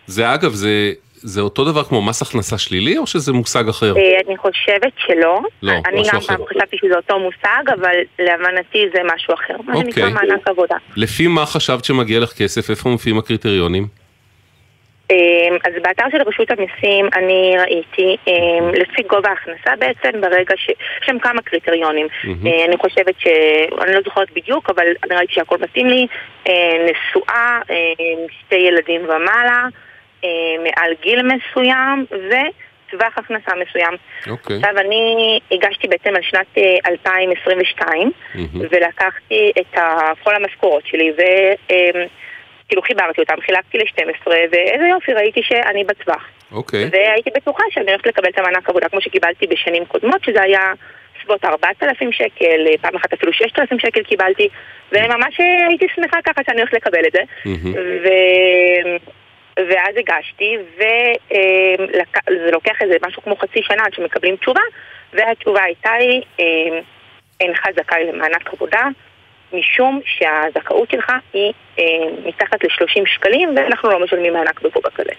[0.08, 3.93] זה אגב, זה, זה אותו דבר כמו מס הכנסה שלילי או שזה מושג אחר?
[3.97, 5.39] אה, אני חושבת שלא.
[5.64, 6.28] לא, אני משהו גם אחר.
[6.28, 9.53] פעם חשבתי שזה אותו מושג, אבל להבנתי זה משהו אחר.
[9.66, 9.91] מה אוקיי.
[9.93, 10.76] שנקרא מענק עבודה.
[10.95, 12.70] לפי מה חשבת שמגיע לך כסף?
[12.70, 14.05] איפה מופיעים הקריטריונים?
[15.12, 20.70] אה, אז באתר של רשות המיסים אני ראיתי, אה, לפי גובה ההכנסה בעצם, ברגע ש...
[20.70, 22.08] יש שם כמה קריטריונים.
[22.28, 23.28] אה, אני חושבת ש...
[23.82, 26.08] אני לא זוכרת בדיוק, אבל אני ראיתי שהכל מתאים לי.
[26.47, 27.76] אה, נשואה, אה,
[28.39, 29.68] שתי ילדים ומעלה,
[30.64, 33.93] מעל גיל מסוים, וטווח הכנסה מסוים.
[34.30, 34.56] אוקיי.
[34.56, 38.12] עכשיו אני הגשתי בעצם על שנת אה, 2022
[38.72, 39.80] ולקחתי את
[40.24, 41.12] כל המשכורות שלי
[42.66, 46.28] וכאילו חיברתי אותם, חילקתי ל-12 ואיזה יופי, ראיתי שאני בטווח.
[46.51, 46.89] אוקיי.
[46.91, 50.74] והייתי בטוחה שאני הולכת לקבל את המענק עבודה כמו שקיבלתי בשנים קודמות, שזה היה
[51.16, 54.49] בסביבות 4,000 שקל, פעם אחת אפילו 6,000 שקל קיבלתי,
[54.91, 55.39] וממש
[55.70, 57.22] הייתי שמחה ככה שאני הולכת לקבל את זה.
[58.03, 58.07] ו...
[59.57, 64.61] ואז הגשתי, וזה לוקח איזה משהו כמו חצי שנה עד שמקבלים תשובה,
[65.13, 66.80] והתשובה הייתה לי, אה,
[67.41, 68.82] אינך זכאי למענק עבודה,
[69.60, 71.84] משום שהזכאות שלך היא אה,
[72.26, 75.12] מתחת ל-30 שקלים, ואנחנו לא משלמים מענק בגובה כזה.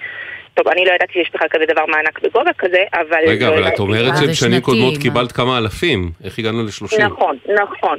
[0.55, 3.21] טוב, אני לא ידעתי שיש בכלל כזה דבר מענק בגובה כזה, אבל...
[3.27, 3.69] רגע, לא אבל.
[3.69, 7.03] את אומרת שבשנים קודמות קיבלת כמה אלפים, איך הגענו ל-30?
[7.03, 7.99] נכון, נכון.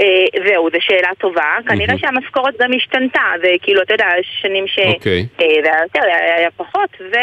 [0.00, 0.06] אה,
[0.46, 1.56] זהו, זו שאלה טובה.
[1.68, 4.78] כנראה שהמשכורת גם השתנתה, וכאילו, אתה יודע, שנים ש...
[4.78, 5.26] אוקיי.
[5.40, 6.00] אה, זה היה יותר,
[6.38, 7.16] היה פחות, ו...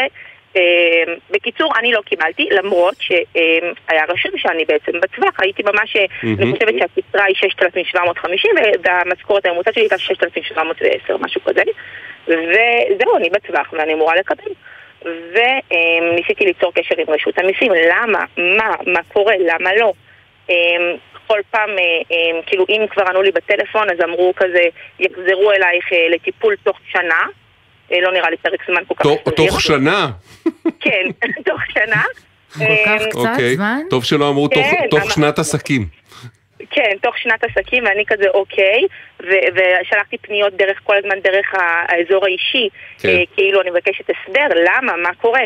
[0.56, 6.52] אה, בקיצור, אני לא קיבלתי, למרות שהיה רשום שאני בעצם בטווח, הייתי ממש, אה, אני.
[6.52, 8.50] חושבת שהקצרה היא 6,750
[8.84, 11.62] והמשכורת הממוצעת שלי הייתה 6,710, משהו כזה.
[12.26, 14.52] וזהו, אני בטווח ואני אמורה לקבל.
[15.04, 18.24] וניסיתי ליצור קשר עם רשות המיסים, למה?
[18.38, 18.70] מה?
[18.86, 19.34] מה קורה?
[19.38, 19.92] למה לא?
[20.50, 20.96] אמ,
[21.26, 24.62] כל פעם, אה, אמ, כאילו אם כבר ענו לי בטלפון, אז אמרו כזה,
[24.98, 27.26] יחזרו אלייך אה, לטיפול תוך שנה.
[27.92, 29.02] אה, לא נראה לי פרק זמן כל כך...
[29.02, 29.34] תוך- סביר.
[29.48, 30.10] תוך שנה?
[30.80, 31.04] כן,
[31.48, 32.02] תוך שנה.
[32.60, 32.66] אמ,
[33.14, 33.56] אוקיי.
[33.90, 35.86] טוב שלא אמרו תוך- כן, שנת עסקים.
[36.70, 38.82] כן, תוך שנת עסקים, ואני כזה אוקיי,
[39.22, 42.68] ו- ושלחתי פניות דרך, כל הזמן דרך האזור האישי,
[42.98, 43.08] כן.
[43.08, 45.40] אה, כאילו אני מבקשת הסבר, למה, מה קורה?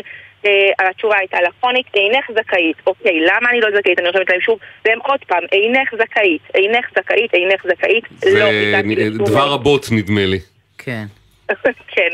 [0.45, 0.51] אה,
[0.89, 2.77] התשובה הייתה לקונית, אינך זכאית.
[2.87, 3.99] אוקיי, למה אני לא זכאית?
[3.99, 9.09] אני רושמת להם שוב, והם עוד פעם, אינך זכאית, אינך זכאית, אינך זכאית, לא זה
[9.25, 10.39] דבר רבות נדמה לי.
[10.77, 11.05] כן.
[11.95, 12.09] כן,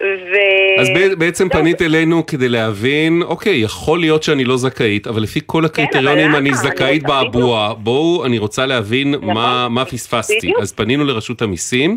[0.00, 0.36] ו...
[0.80, 5.40] אז ב- בעצם פנית אלינו כדי להבין, אוקיי, יכול להיות שאני לא זכאית, אבל לפי
[5.46, 6.38] כל הקריטריונים למה?
[6.38, 7.74] אני זכאית רוצה באבואה.
[7.74, 10.52] בואו, אני רוצה להבין מה מה פספסתי.
[10.60, 11.96] אז פנינו לרשות המיסים.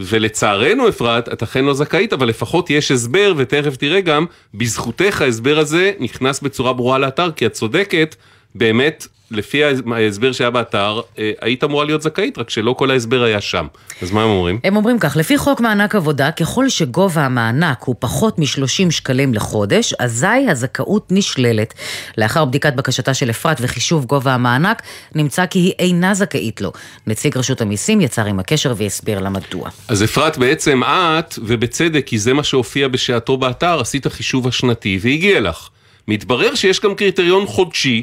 [0.00, 5.58] ולצערנו אפרת, את אכן לא זכאית, אבל לפחות יש הסבר, ותכף תראה גם, בזכותך ההסבר
[5.58, 8.16] הזה נכנס בצורה ברורה לאתר, כי את צודקת,
[8.54, 9.62] באמת, לפי
[9.94, 13.66] ההסבר שהיה באתר, אה, היית אמורה להיות זכאית, רק שלא כל ההסבר היה שם.
[14.02, 14.58] אז מה הם אומרים?
[14.64, 19.94] הם אומרים כך, לפי חוק מענק עבודה, ככל שגובה המענק הוא פחות מ-30 שקלים לחודש,
[19.98, 21.74] אזי הזכאות נשללת.
[22.18, 24.82] לאחר בדיקת בקשתה של אפרת וחישוב גובה המענק,
[25.14, 26.72] נמצא כי היא אינה זכאית לו.
[27.06, 29.70] נציג רשות המיסים יצר עם הקשר והסביר לה מדוע.
[29.88, 35.40] אז אפרת, בעצם את, ובצדק, כי זה מה שהופיע בשעתו באתר, עשית חישוב השנתי והגיע
[35.40, 35.68] לך.
[36.08, 38.02] מתברר שיש גם קריטריון חודשי,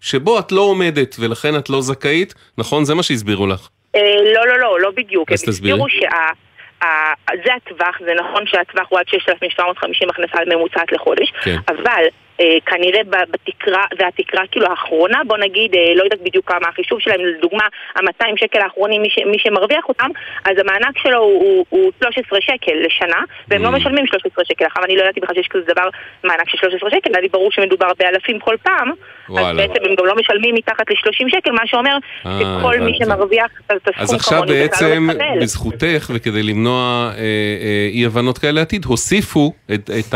[0.00, 2.84] שבו את לא עומדת, ולכן את לא זכאית, נכון?
[2.84, 3.68] זה מה שהסבירו לך.
[3.94, 4.00] אה,
[4.34, 5.32] לא, לא, לא, לא בדיוק.
[5.32, 5.72] אז הם תסבירי.
[5.72, 6.48] הסבירו שה...
[7.44, 11.56] זה הטווח, זה נכון שהטווח הוא עד 6,750 הכנסה ממוצעת לחודש, כן.
[11.68, 12.04] אבל
[12.66, 17.00] כנראה ב- בתקרה, זה התקרה כאילו האחרונה, בוא נגיד, אה, לא יודעת בדיוק כמה החישוב
[17.00, 17.64] שלהם, לדוגמה,
[17.96, 20.10] ה-200 שקל האחרונים, מי, ש, מי שמרוויח אותם,
[20.44, 23.64] אז המענק שלו הוא, הוא, הוא 13 שקל לשנה, והם Mm.
[23.64, 24.64] לא משלמים 13 שקל.
[24.64, 25.88] עכשיו אני לא ידעתי בכלל שיש כזה דבר,
[26.24, 28.94] מענק של 13 שקל, היה לי ברור שמדובר באלפים כל פעם, אז
[29.28, 29.52] וואלה.
[29.66, 32.92] בעצם הם גם לא משלמים מתחת ל-30 שקל, מה שאומר אה, שכל מי.
[32.98, 35.40] שמרוויח את אז הסכום עכשיו כמוני בכלל לא בעצם.
[35.40, 40.14] בזכותך, וכדי למנוע אה, אה, אי הבנות כאלה לעתיד, הוסיפו את, את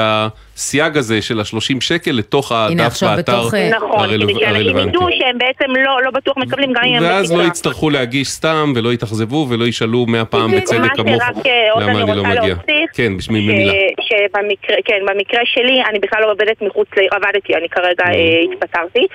[0.56, 4.96] הסייג הזה של ה-30 שקל לתוך הדף באתר אה, נכון, הרלו- כדי שאנשים הרלוונטי.
[4.96, 7.42] ידעו שהם בעצם לא, לא בטוח מקבלים גם אם הם ואז לא.
[7.42, 12.24] יצטרכו להגיש סתם, ולא יתאכזבו, ולא ישאלו מאה פעם בצדק כמוך, אה, למה אני לא
[12.24, 12.54] מגיע.
[12.94, 13.72] כן, בשמי במילה.
[14.00, 19.06] שבמקרה, כן, במקרה שלי אני בכלל לא עובדת מחוץ לעיר, עבדתי, אני כרגע אה, התפטרתי,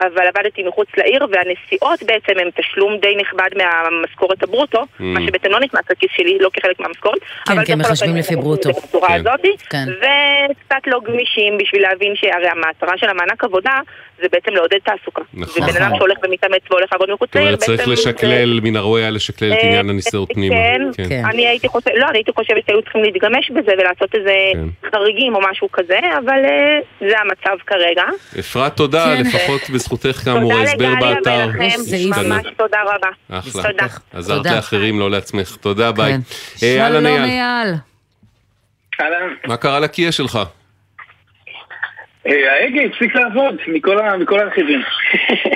[0.00, 5.60] אבל עבדתי מחוץ לעיר, והנסיעות בעצם הם תשלום די נכבד מהמשכורת הברוטו, מה שבעצם לא
[5.60, 8.70] נכנס לכיס שלי, לא כחלק מהמשכורת, כן, כי מחשבים לפי ברוטו.
[8.70, 9.08] בצורה
[9.70, 9.84] כן.
[10.20, 10.52] כן.
[10.52, 13.78] וקצת לא גמישים בשביל להבין שהרי המטרה של המענק עבודה
[14.22, 15.22] זה בעצם לעודד תעסוקה.
[15.34, 15.62] נכון.
[15.62, 19.10] ובן אדם שהולך ומתאמץ והולך לעבוד מחוץ לעיר, צריך בעצם זה- לשקלל, מן הראוי היה
[19.10, 20.54] לשקלל את אה, עניין הנסיעות פנימה.
[21.08, 24.90] כן, אני הייתי חושבת, לא, אני הייתי חושבת שהיו צריכים להתגמש בזה ולעשות איזה כן.
[24.90, 28.02] חריגים או משהו כזה, אבל אה, זה המצב כרגע.
[28.40, 29.20] אפרת, תודה, כן.
[29.22, 31.46] לפחות בזכותך כאמור, תודה ההסבר באתר.
[32.26, 33.08] ממש תודה רבה.
[33.30, 33.62] אחלה.
[33.62, 33.86] תודה.
[34.12, 34.46] עזרת.
[34.46, 35.56] לאחרים, לא לעצמך.
[35.60, 36.12] תודה, ביי.
[36.12, 36.20] כן.
[36.66, 37.74] אה, שלום אייל,
[39.00, 39.36] אייל.
[39.46, 40.38] מה קרה לקיה שלך?
[42.26, 43.54] אה, ההגה הפסיק לעבוד
[44.20, 44.80] מכל הרכיבים.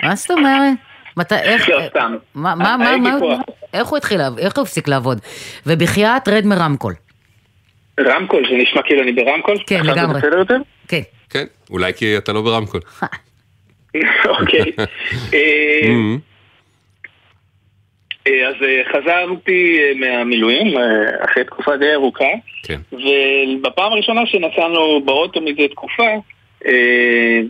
[0.03, 0.73] מה זאת אומרת?
[1.17, 2.17] מתי, איך, לא, סתם.
[2.35, 3.17] מה, מה, מה.
[3.75, 5.21] איך הוא התחיל, איך הוא הפסיק לעבוד?
[5.67, 6.95] ובחייאת, רד מרמקול.
[8.01, 9.57] רמקול, זה נשמע כאילו אני ברמקול?
[9.67, 10.21] כן, לגמרי.
[10.89, 11.01] כן.
[11.31, 12.81] כן, אולי כי אתה לא ברמקול.
[14.41, 14.73] אוקיי.
[18.27, 20.79] אה, אז אה, חזרתי אה, מהמילואים
[21.25, 22.25] אחרי תקופה די ארוכה.
[22.63, 22.81] כן.
[22.93, 26.09] ובפעם הראשונה שנסענו באוטו מזה תקופה,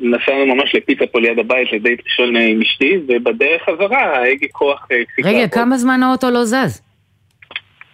[0.02, 5.38] נסענו ממש לפיצה פה ליד הבית לדייט ראשון עם אשתי, ובדרך חזרה ההגה כוח רגע,
[5.38, 5.50] לעבוד.
[5.50, 6.82] כמה זמן האוטו לא זז?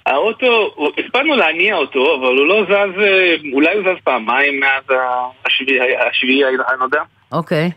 [0.06, 3.02] האוטו, הספקנו להניע אותו, אבל הוא לא זז,
[3.52, 4.98] אולי הוא זז פעמיים מאז
[5.46, 7.02] השביעי השביעי הנודע.
[7.32, 7.70] אוקיי.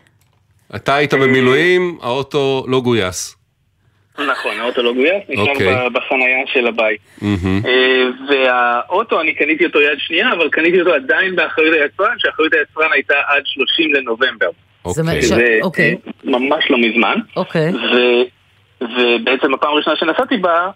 [0.76, 3.43] אתה היית במילואים, האוטו לא גויס.
[4.18, 5.90] נכון, האוטו לא גויס, נשאר אוקיי.
[5.92, 7.00] בחנייה של הבית.
[7.66, 12.92] אה, והאוטו, אני קניתי אותו יד שנייה, אבל קניתי אותו עדיין באחריות היצרן, שאחריות היצרן
[12.92, 14.48] הייתה עד 30 לנובמבר.
[14.84, 15.62] אוקיי.
[15.62, 15.96] אוקיי.
[16.06, 17.18] אה, ממש לא מזמן.
[17.36, 17.72] אוקיי.
[17.74, 18.24] ו-
[18.80, 20.70] ובעצם הפעם הראשונה שנסעתי בה,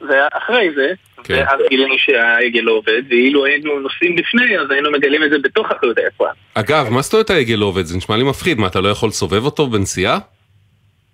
[0.00, 0.92] זה היה אחרי זה,
[1.24, 1.34] כן.
[1.34, 5.70] ואז גילינו שההגה לא עובד, ואילו היינו נוסעים לפני, אז היינו מגלים את זה בתוך
[5.70, 6.32] אחריות היצרן.
[6.54, 7.84] אגב, מה זאת אומרת העגל לא עובד?
[7.84, 8.58] זה נשמע לי מפחיד.
[8.58, 10.18] מה, אתה לא יכול לסובב אותו בנסיעה?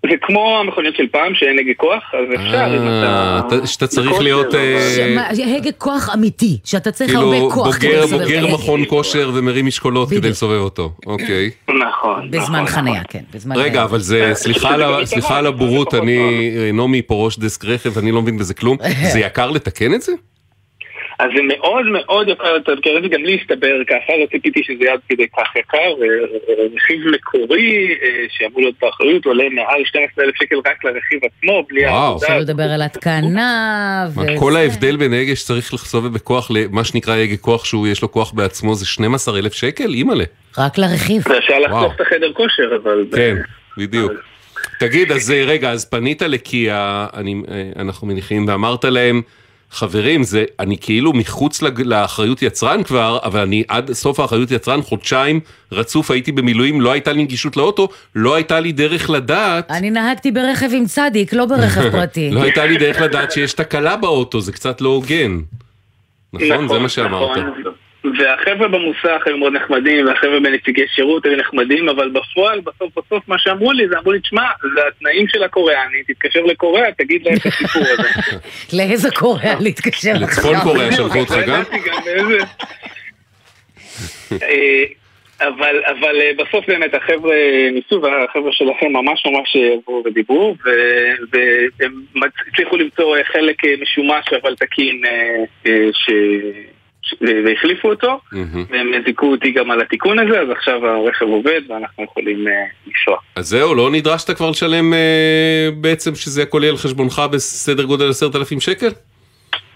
[0.07, 3.41] זה כמו המכוניות של פעם, שאין הגה כוח, אז אפשר אם אתה...
[3.61, 4.55] אה, שאתה צריך להיות...
[4.55, 8.55] אה, הגה כוח אמיתי, שאתה צריך כאילו הרבה כוח כדי בוגר, לסובב את בוגר.
[8.55, 11.51] מכון כושר ומרים משקולות כדי לסובב אותו, אוקיי.
[11.89, 12.31] נכון.
[12.31, 13.23] בזמן חניה, כן.
[13.55, 13.85] רגע.
[13.85, 16.19] אבל זה, סליחה על ה- סליחה על הבורות, אני,
[16.73, 18.77] נעמי פה ראש דסק רכב, אני לא מבין בזה כלום.
[19.13, 20.13] זה יקר לתקן את זה?
[21.23, 22.57] אז זה מאוד מאוד יקר
[23.03, 25.93] זה, גם לי הסתבר ככה, לא ציפיתי שזה יהיה עד כדי כך יקר,
[26.75, 31.95] רכיב מקורי אה, שאמור להיות באחריות עולה מעל 12,000 שקל רק לרכיב עצמו, בלי וואו.
[32.03, 32.27] העבודה.
[32.27, 37.15] אפשר לדבר על התקנה, מה, וזה- כל ההבדל בין הגה שצריך לחסוב בכוח למה שנקרא
[37.15, 39.95] הגה כוח שהוא יש לו כוח בעצמו זה 12,000 שקל?
[39.95, 40.25] אימא'לה.
[40.59, 41.23] רק לרכיב.
[41.29, 41.63] ואפשר וואו.
[41.63, 43.05] לחסוך את החדר כושר, אבל...
[43.17, 43.37] כן,
[43.79, 44.13] בדיוק.
[44.81, 49.23] תגיד, אז אה, רגע, אז פנית לקיה, אני, אה, אנחנו מניחים, ואמרת להם,
[49.73, 54.83] חברים, זה, אני כאילו מחוץ לג- לאחריות יצרן כבר, אבל אני עד סוף האחריות יצרן,
[54.83, 55.41] חודשיים
[55.73, 60.31] רצוף הייתי במילואים, לא הייתה לי נגישות לאוטו, לא הייתה לי דרך לדעת, אני נהגתי
[60.33, 62.31] ברכב עם צדיק, לא ברכב פרטי.
[62.31, 65.39] לא הייתה לי דרך לדעת שיש תקלה באוטו, זה קצת לא הוגן.
[66.33, 66.69] נכון?
[66.69, 67.31] זה מה שאמרת.
[67.39, 67.73] נכון.
[68.05, 73.39] והחבר'ה במוסך היו מאוד נחמדים, והחבר'ה בנציגי שירות היו נחמדים, אבל בפועל, בסוף בסוף מה
[73.39, 74.43] שאמרו לי, זה אמרו לי, תשמע,
[74.75, 78.09] זה התנאים של הקוריאני, תתקשר לקוריאה, תגיד להם את הסיפור הזה.
[78.77, 80.57] לאיזה קוריאה להתקשר לצפון?
[80.65, 81.63] קוריאה שלחו אותך גם?
[84.43, 84.85] אה,
[85.41, 87.37] אבל, אבל אה, בסוף באמת החבר'ה
[87.73, 91.37] ניסו, והחבר'ה שלכם ממש ממש עברו ודיברו, ו-
[91.81, 91.93] והם
[92.53, 96.11] הצליחו למצוא אה, חלק אה, משומש אבל תקין אה, אה, ש...
[97.21, 98.21] והחליפו אותו,
[98.71, 102.53] והם זיכו אותי גם על התיקון הזה, אז עכשיו הרכב עובד ואנחנו יכולים אה,
[102.87, 103.19] לנסוע.
[103.37, 108.11] אז זהו, לא נדרשת כבר לשלם אה, בעצם שזה הכל יהיה על חשבונך בסדר גודל
[108.11, 108.89] עשרת אלפים שקל?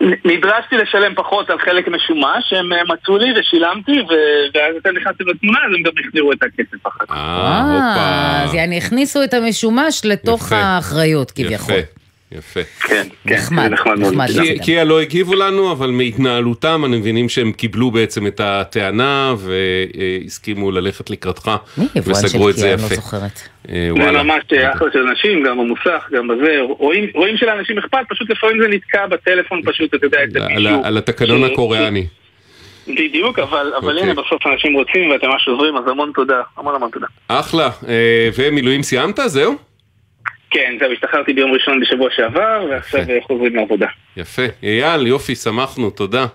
[0.00, 3.92] נדרשתי לשלם פחות על חלק משומש, הם אה, מצאו לי ושילמתי,
[4.54, 7.16] ואז אתם נכנסתם לתמונה, אז הם גם החזירו את הכסף אחר כך.
[7.16, 10.52] אה, אז יעני הכניסו את המשומש לתוך.
[10.52, 11.74] האחריות כביכול.
[11.74, 12.03] יפה,
[12.38, 12.60] יפה.
[12.88, 14.60] כן, כן, נחמד, נחמד קיה- מאוד.
[14.64, 21.10] קיה לא הגיבו לנו, אבל מהתנהלותם אני מבינים שהם קיבלו בעצם את הטענה והסכימו ללכת
[21.10, 22.74] לקראתך מי יבואן של וסגרו את זה קיה?
[22.74, 22.94] אני לא יפה.
[22.94, 23.40] זוכרת.
[23.68, 24.22] אה, זה.
[24.22, 24.42] ממש
[24.74, 29.06] אחלה של אנשים, גם במוסך, גם בזה, רואים, רואים שלאנשים אכפת, פשוט לפעמים זה נתקע
[29.06, 30.80] בטלפון פשוט, אתה יודע, אצל מישהו.
[30.84, 32.06] על התקנון ש- הקוריאני.
[32.88, 34.02] בדיוק, אבל, אבל אוקיי.
[34.10, 37.06] הנה בסוף אנשים רוצים ואתם ממש עוזרים, אז המון תודה, המון המון תודה.
[37.28, 37.70] אחלה.
[37.88, 39.18] אה, ומילואים סיימת?
[39.26, 39.54] זהו?
[40.54, 43.86] כן, זהו, השתחררתי ביום ראשון בשבוע שעבר, ועכשיו חוזרים לעבודה.
[44.16, 44.42] יפה.
[44.62, 46.26] אייל, יופי, שמחנו, תודה.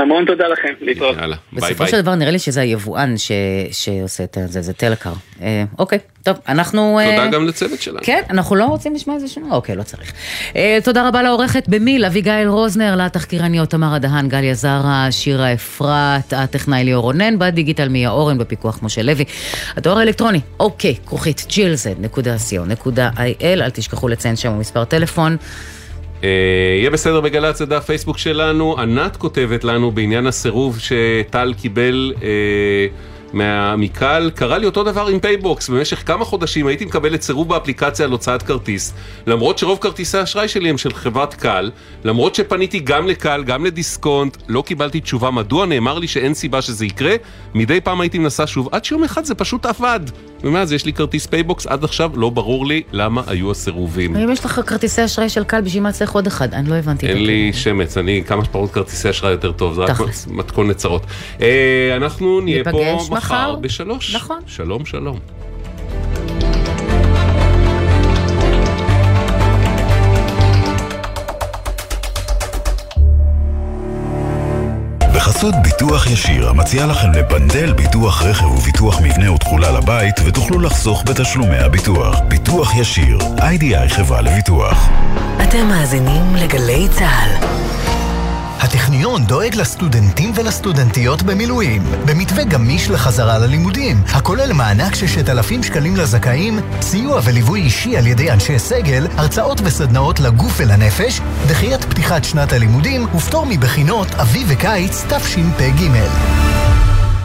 [0.00, 1.16] המון תודה לכם, להתראות.
[1.16, 1.86] יאללה, ביי בסופו.
[1.86, 3.32] של דבר נראה לי שזה היבואן ש...
[3.72, 5.12] שעושה את זה, זה טלקר.
[5.42, 6.98] אה, אוקיי, טוב, אנחנו...
[6.98, 7.98] אה, תודה גם לצוות שלנו.
[8.02, 9.54] כן, אנחנו לא רוצים לשמוע איזה שונה?
[9.54, 10.12] אוקיי, לא צריך.
[10.56, 16.84] אה, תודה רבה לעורכת במיל, אביגיל רוזנר, לתחקירניות תמרה דהן, גליה זרה, שירה אפרת, הטכנאי
[16.84, 19.24] ליאור רונן, בדיגיטל מיה אורן, בפיקוח משה לוי.
[19.76, 25.36] הדואר האלקטרוני, אוקיי, כרוכית glz.co.il, אל תשכחו לציין שם ומספר טלפון.
[26.24, 26.28] אה,
[26.78, 28.78] יהיה בסדר בגל"צ, זה דף פייסבוק שלנו.
[28.78, 32.28] ענת כותבת לנו בעניין הסירוב שטל קיבל אה,
[33.36, 33.74] מה-.
[34.34, 35.68] קרה לי אותו דבר עם פייבוקס.
[35.68, 38.94] במשך כמה חודשים הייתי מקבל את סירוב באפליקציה על הוצאת כרטיס,
[39.26, 41.70] למרות שרוב כרטיסי האשראי שלי הם של חברת קל,
[42.04, 46.86] למרות שפניתי גם לקל, גם לדיסקונט, לא קיבלתי תשובה מדוע, נאמר לי שאין סיבה שזה
[46.86, 47.14] יקרה.
[47.54, 50.00] מדי פעם הייתי מנסה שוב, עד שיום אחד זה פשוט עבד.
[50.44, 54.16] ומאז יש לי כרטיס פייבוקס, עד עכשיו לא ברור לי למה היו הסירובים.
[54.16, 56.54] אם יש לך כרטיסי אשראי של קל, בשביל מה צריך עוד אחד?
[56.54, 57.06] אני לא הבנתי.
[57.06, 57.26] אין.
[57.26, 59.96] לי שמץ, אני כמה שפחות כרטיסי אשראי יותר טוב, זה רק.
[60.30, 61.02] מתכון לצרות.
[61.40, 63.56] אה, אנחנו נהיה פה מחר מחר.
[63.56, 64.14] בשלוש.
[64.14, 64.40] נכון.
[64.46, 65.18] שלום, שלום.
[75.14, 81.58] בחסות ביטוח ישיר, המציע לכם לבנדל ביטוח רכב וביטוח מבנה ותכולה לבית, ותוכלו לחסוך בתשלומי
[81.58, 82.20] הביטוח.
[82.28, 84.88] ביטוח ישיר, איי-די-איי חברה לביטוח.
[85.42, 87.65] אתם מאזינים לגלי צה"ל.
[88.60, 96.60] הטכניון דואג לסטודנטים ולסטודנטיות במילואים, במתווה גמיש לחזרה ללימודים, הכולל מענק ששת אלפים שקלים לזכאים,
[96.80, 103.06] סיוע וליווי אישי על ידי אנשי סגל, הרצאות וסדנאות לגוף ולנפש, דחיית פתיחת שנת הלימודים
[103.14, 105.90] ופטור מבחינות אביב וקיץ תשפ"ג.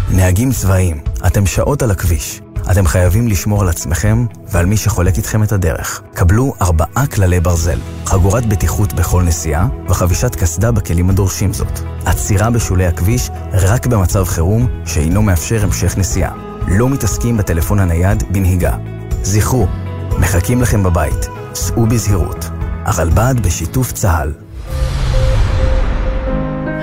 [0.09, 2.41] נהגים צבאיים, אתם שעות על הכביש.
[2.72, 6.01] אתם חייבים לשמור על עצמכם ועל מי שחולק איתכם את הדרך.
[6.13, 11.80] קבלו ארבעה כללי ברזל, חגורת בטיחות בכל נסיעה וחבישת קסדה בכלים הדורשים זאת.
[12.05, 16.32] עצירה בשולי הכביש רק במצב חירום שאינו מאפשר המשך נסיעה.
[16.67, 18.76] לא מתעסקים בטלפון הנייד בנהיגה.
[19.24, 19.67] זכרו,
[20.19, 22.49] מחכים לכם בבית, סעו בזהירות.
[22.86, 24.34] הרלב"ד בשיתוף צה"ל.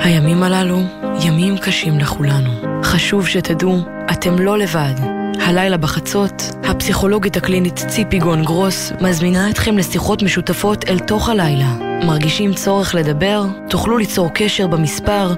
[0.05, 0.81] הימים הללו
[1.21, 2.83] ימים קשים לכולנו.
[2.83, 3.79] חשוב שתדעו,
[4.13, 5.18] אתם לא לבד.
[5.41, 11.69] הלילה בחצות, הפסיכולוגית הקלינית ציפי גון גרוס מזמינה אתכם לשיחות משותפות אל תוך הלילה.
[12.07, 13.45] מרגישים צורך לדבר?
[13.71, 15.35] תוכלו ליצור קשר במספר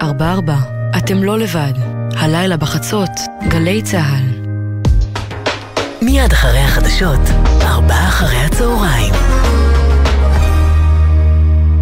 [0.00, 0.04] 03-681-3344.
[0.98, 1.72] אתם לא לבד.
[2.16, 3.10] הלילה בחצות,
[3.48, 4.46] גלי צה"ל.
[6.02, 7.20] מיד אחרי החדשות,
[7.62, 9.14] ארבעה אחרי הצהריים.